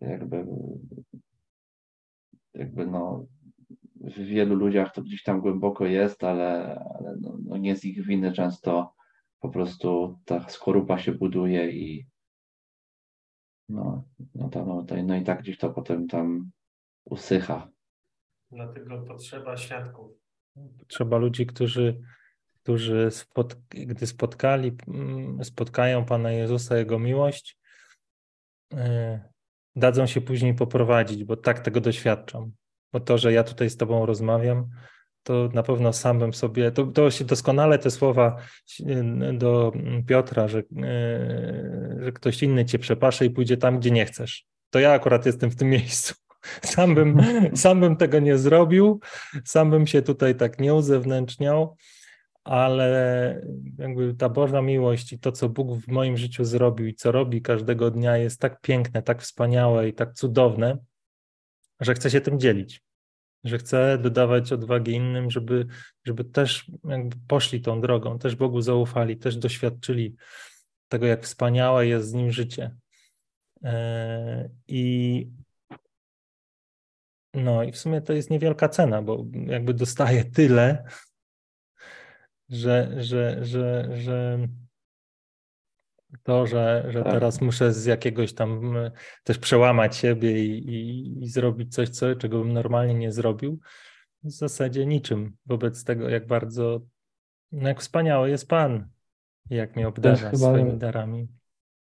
[0.00, 0.46] jakby
[2.54, 3.26] jakby no
[4.00, 8.06] w wielu ludziach to gdzieś tam głęboko jest, ale, ale no, no nie z ich
[8.06, 8.94] winy często
[9.40, 12.06] po prostu ta skorupa się buduje i
[13.68, 16.50] no, no, to, no, to, no i tak gdzieś to potem tam
[17.04, 17.68] usycha.
[18.50, 20.12] Dlatego potrzeba świadków.
[20.78, 22.00] Potrzeba ludzi, którzy,
[22.62, 27.58] którzy spot, gdy spotkali, mm, spotkają Pana Jezusa, Jego miłość,
[28.72, 29.29] yy,
[29.80, 32.52] dadzą się później poprowadzić, bo tak tego doświadczam.
[32.92, 34.66] Bo to, że ja tutaj z Tobą rozmawiam,
[35.22, 38.36] to na pewno sam bym sobie, to, to się doskonale te słowa
[38.78, 39.72] yy, do
[40.06, 44.46] Piotra, że, yy, że ktoś inny Cię przepasze i pójdzie tam, gdzie nie chcesz.
[44.70, 46.14] To ja akurat jestem w tym miejscu.
[46.62, 47.16] Sam bym,
[47.54, 49.00] sam bym tego nie zrobił,
[49.44, 51.76] sam bym się tutaj tak nie uzewnętrzniał,
[52.44, 53.42] ale
[53.78, 57.42] jakby ta Boża miłość i to, co Bóg w moim życiu zrobił i co robi
[57.42, 60.78] każdego dnia, jest tak piękne, tak wspaniałe i tak cudowne,
[61.80, 62.82] że chcę się tym dzielić.
[63.44, 65.66] Że chcę dodawać odwagi innym, żeby,
[66.04, 70.16] żeby też jakby poszli tą drogą, też Bogu zaufali, też doświadczyli
[70.88, 72.76] tego, jak wspaniałe jest z nim życie.
[74.68, 75.26] I
[77.34, 80.84] no i w sumie to jest niewielka cena, bo jakby dostaję tyle,
[82.50, 84.48] że, że, że, że
[86.22, 87.12] to, że, że Tak.
[87.12, 88.74] teraz muszę z jakiegoś tam
[89.24, 93.58] też przełamać siebie i, i, i zrobić coś, co, czego bym normalnie nie zrobił,
[94.24, 96.80] w zasadzie niczym wobec tego, jak bardzo,
[97.52, 98.88] no jak wspaniały jest Pan,
[99.50, 101.28] jak mnie obdarza chyba- swoimi darami.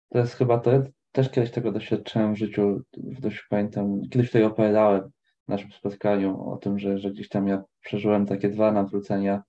[0.10, 4.44] To jest chyba to, ja też kiedyś tego doświadczyłem w życiu, dość pamiętam, kiedyś tutaj
[4.44, 5.12] opowiadałem
[5.46, 9.44] w naszym spotkaniu o tym, że, że gdzieś tam ja przeżyłem takie dwa nawrócenia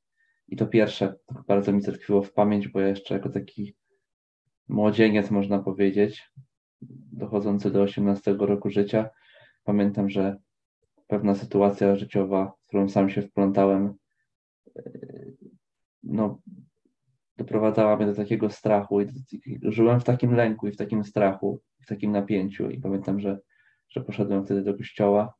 [0.53, 1.15] i to pierwsze
[1.49, 3.75] bardzo mi tkwiło w pamięć, bo ja jeszcze jako taki
[4.69, 6.31] młodzieniec, można powiedzieć,
[7.13, 9.11] dochodzący do 18 roku życia,
[9.65, 10.37] pamiętam, że
[11.07, 13.95] pewna sytuacja życiowa, w którą sam się wplątałem,
[14.77, 15.37] yy,
[16.03, 16.41] no,
[17.37, 19.09] doprowadzała mnie do takiego strachu i
[19.63, 23.39] żyłem w takim lęku i w takim strachu, w takim napięciu i pamiętam, że,
[23.89, 25.35] że poszedłem wtedy do kościoła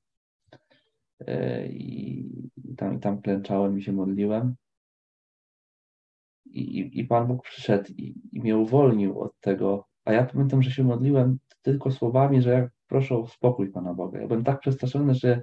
[1.69, 2.29] i,
[2.65, 4.55] i, tam, i tam klęczałem i się modliłem
[6.47, 10.63] i, i, i Pan Bóg przyszedł i, i mnie uwolnił od tego, a ja pamiętam,
[10.63, 14.21] że się modliłem tylko słowami, że ja proszę o spokój Pana Boga.
[14.21, 15.43] Ja byłem tak przestraszony, że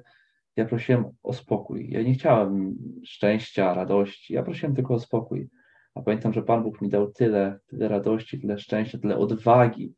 [0.56, 1.89] ja prosiłem o spokój.
[1.89, 2.76] Ja nie chciałem
[3.06, 5.50] szczęścia, radości, ja prosiłem tylko o spokój.
[5.95, 9.93] A pamiętam, że Pan Bóg mi dał tyle, tyle radości, tyle szczęścia, tyle odwagi.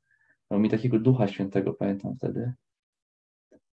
[0.49, 2.54] Dał mi takiego Ducha Świętego, pamiętam wtedy,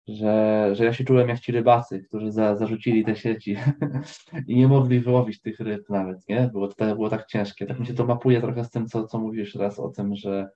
[0.08, 3.56] że, że ja się czułem jak ci rybacy, którzy za, zarzucili te sieci
[4.48, 6.50] i nie mogli wyłowić tych ryb nawet, nie?
[6.52, 7.66] Było to było tak ciężkie.
[7.66, 10.50] Tak mi się to mapuje trochę z tym, co, co mówisz raz o tym, że,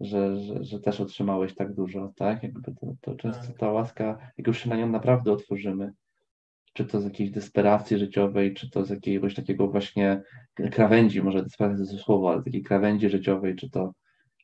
[0.00, 2.42] że, że, że też otrzymałeś tak dużo, tak?
[2.42, 5.92] Jakby to, to często ta łaska, jak już się na nią naprawdę otworzymy,
[6.72, 10.22] czy to z jakiejś desperacji życiowej, czy to z jakiegoś takiego właśnie
[10.72, 13.92] krawędzi, może desperacja to słowo, ale takiej krawędzi życiowej, czy to,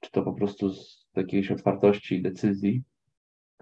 [0.00, 2.82] czy to po prostu z jakiejś otwartości i decyzji,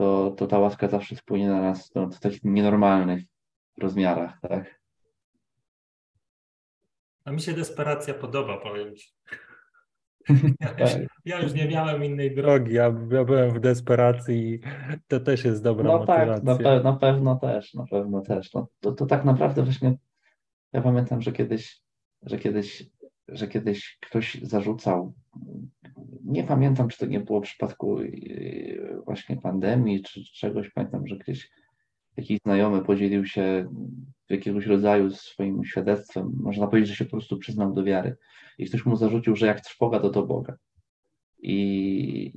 [0.00, 3.22] to, to ta łaska zawsze spłynie na nas no, w takich nienormalnych
[3.78, 4.80] rozmiarach, tak?
[7.24, 9.12] A mi się desperacja podoba, powiem Ci.
[10.78, 14.60] Ja już, ja już nie miałem innej drogi, ja, ja byłem w desperacji i
[15.08, 16.34] to też jest dobra No motywacja.
[16.34, 18.54] tak, na, pe- na pewno też, na pewno też.
[18.54, 19.94] No, to, to tak naprawdę właśnie,
[20.72, 21.80] ja pamiętam, że kiedyś,
[22.22, 22.86] że kiedyś,
[23.28, 25.14] że kiedyś ktoś zarzucał,
[26.24, 31.16] nie pamiętam, czy to nie było w przypadku yy, właśnie pandemii, czy czegoś, pamiętam, że
[31.16, 31.50] gdzieś
[32.16, 33.68] jakiś znajomy podzielił się
[34.28, 38.16] jakiegoś rodzaju swoim świadectwem, można powiedzieć, że się po prostu przyznał do wiary
[38.58, 40.56] i ktoś mu zarzucił, że jak trwoga, to do Boga.
[41.42, 42.32] I,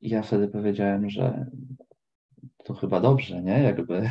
[0.00, 1.46] ja wtedy powiedziałem, że
[2.64, 3.62] to chyba dobrze, nie?
[3.62, 4.10] Jakby y,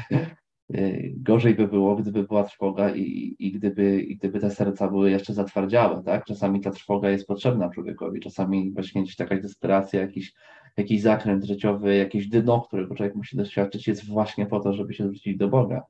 [1.13, 5.33] gorzej by było, gdyby była trwoga i, i, gdyby, i gdyby te serca były jeszcze
[5.33, 6.25] zatwardziałe, tak?
[6.25, 10.33] Czasami ta trwoga jest potrzebna człowiekowi, czasami właśnie gdzieś taka desperacja, jakiś,
[10.77, 15.03] jakiś zakręt życiowy, jakieś dno, którego człowiek musi doświadczyć, jest właśnie po to, żeby się
[15.03, 15.83] zwrócić do Boga.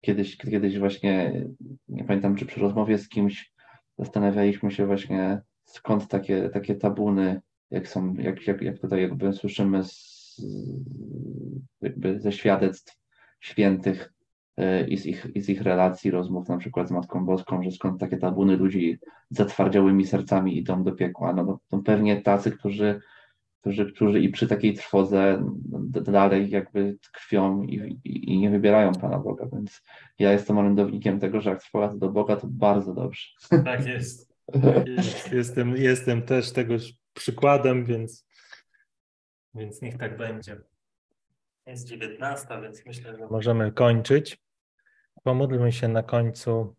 [0.00, 1.46] Kiedyś, kiedyś właśnie,
[1.88, 3.52] nie pamiętam, czy przy rozmowie z kimś
[3.98, 9.84] zastanawialiśmy się właśnie, skąd takie, takie tabuny, jak są, jak, jak, jak tutaj jakby słyszymy
[9.84, 10.42] z,
[11.80, 12.98] jakby ze świadectw
[13.40, 14.12] świętych
[14.88, 18.00] i z, ich, i z ich relacji, rozmów na przykład z Matką Boską, że skąd
[18.00, 18.98] takie tabuny ludzi
[19.30, 21.32] zatwardziałymi sercami idą do piekła.
[21.32, 23.00] No, no to pewnie tacy, którzy,
[23.60, 25.44] którzy, którzy i przy takiej trwodze
[25.90, 29.82] dalej jakby tkwią i, i, i nie wybierają Pana Boga, więc
[30.18, 33.26] ja jestem orędownikiem tego, że jak trwoga do Boga, to bardzo dobrze.
[33.64, 34.34] Tak jest.
[34.86, 35.32] jest.
[35.32, 36.74] Jestem, jestem też tego
[37.14, 38.26] przykładem, więc,
[39.54, 40.56] więc niech tak będzie.
[41.66, 44.38] Jest 19, więc myślę, że możemy kończyć.
[45.22, 46.76] Pomódlmy się na końcu.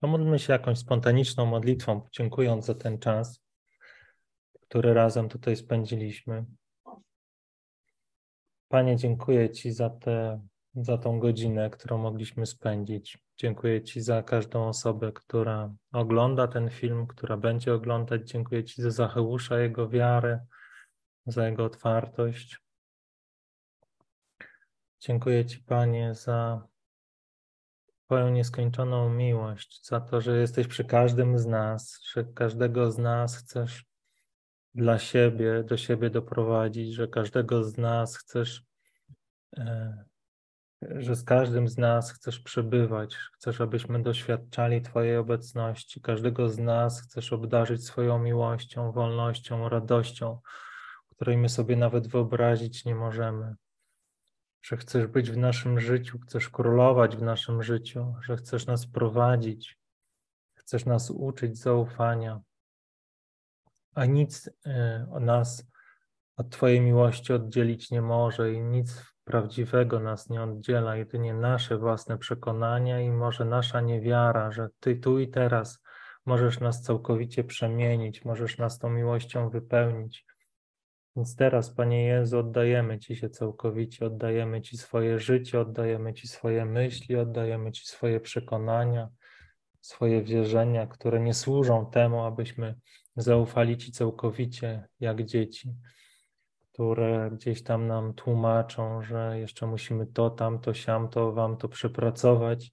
[0.00, 3.40] Pomódlmy się jakąś spontaniczną modlitwą, dziękując za ten czas,
[4.60, 6.44] który razem tutaj spędziliśmy.
[8.68, 13.18] Panie, dziękuję Ci za, te, za tą godzinę, którą mogliśmy spędzić.
[13.36, 18.30] Dziękuję Ci za każdą osobę, która ogląda ten film, która będzie oglądać.
[18.30, 20.46] Dziękuję Ci za Zacheusza, jego wiarę,
[21.26, 22.63] za jego otwartość.
[25.00, 26.68] Dziękuję Ci, Panie, za
[28.04, 33.36] Twoją nieskończoną miłość, za to, że jesteś przy każdym z nas, że każdego z nas
[33.36, 33.84] chcesz
[34.74, 38.62] dla siebie, do siebie doprowadzić, że każdego z nas chcesz,
[39.56, 40.04] e,
[40.82, 47.02] że z każdym z nas chcesz przebywać, chcesz, abyśmy doświadczali Twojej obecności, każdego z nas
[47.02, 50.40] chcesz obdarzyć swoją miłością, wolnością, radością,
[51.10, 53.54] której my sobie nawet wyobrazić nie możemy
[54.64, 59.78] że chcesz być w naszym życiu, chcesz królować w naszym życiu, że chcesz nas prowadzić,
[60.54, 62.40] chcesz nas uczyć zaufania,
[63.94, 65.66] a nic e, o nas
[66.36, 72.18] od Twojej miłości oddzielić nie może i nic prawdziwego nas nie oddziela, jedynie nasze własne
[72.18, 75.82] przekonania i może nasza niewiara, że Ty tu i teraz
[76.26, 80.26] możesz nas całkowicie przemienić, możesz nas tą miłością wypełnić.
[81.16, 86.64] Więc teraz, Panie Jezu, oddajemy Ci się całkowicie, oddajemy Ci swoje życie, oddajemy Ci swoje
[86.64, 89.08] myśli, oddajemy Ci swoje przekonania,
[89.80, 92.74] swoje wierzenia, które nie służą temu, abyśmy
[93.16, 95.74] zaufali Ci całkowicie jak dzieci,
[96.72, 102.72] które gdzieś tam nam tłumaczą, że jeszcze musimy to, tamto, siamto, Wam to przepracować,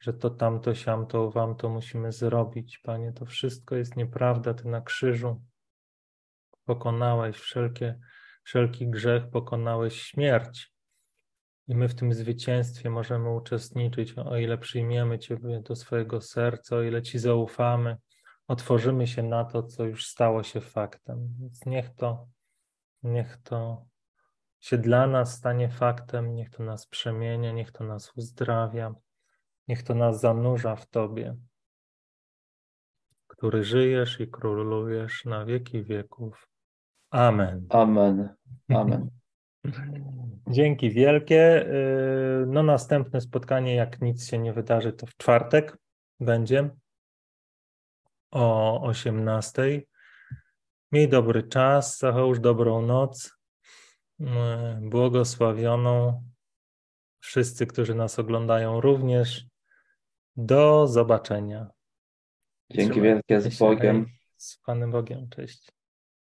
[0.00, 2.78] że to, tamto, siamto, Wam to musimy zrobić.
[2.78, 5.40] Panie, to wszystko jest nieprawda, Ty na krzyżu
[6.66, 7.98] pokonałeś wszelkie,
[8.42, 10.72] wszelki grzech, pokonałeś śmierć.
[11.68, 16.82] I my w tym zwycięstwie możemy uczestniczyć, o ile przyjmiemy Ciebie do swojego serca, o
[16.82, 17.96] ile Ci zaufamy,
[18.48, 21.28] otworzymy się na to, co już stało się faktem.
[21.40, 22.28] Więc niech to,
[23.02, 23.86] niech to
[24.60, 28.94] się dla nas stanie faktem, niech to nas przemienia, niech to nas uzdrawia,
[29.68, 31.36] niech to nas zanurza w Tobie,
[33.26, 36.48] który żyjesz i królujesz na wieki wieków.
[37.10, 37.66] Amen.
[37.70, 38.28] Amen.
[38.68, 39.10] Amen.
[40.48, 41.66] Dzięki wielkie.
[41.66, 45.78] Y, no następne spotkanie, jak nic się nie wydarzy, to w czwartek
[46.20, 46.70] będzie
[48.30, 49.82] o 18.
[50.92, 53.32] Miej dobry czas, zachowuj dobrą noc,
[54.20, 54.24] y,
[54.80, 56.24] błogosławioną.
[57.20, 59.46] Wszyscy, którzy nas oglądają również.
[60.36, 61.66] Do zobaczenia.
[62.70, 64.06] Dzięki wielkie z Bogiem.
[64.36, 65.28] Z Panem Bogiem.
[65.28, 65.75] Cześć.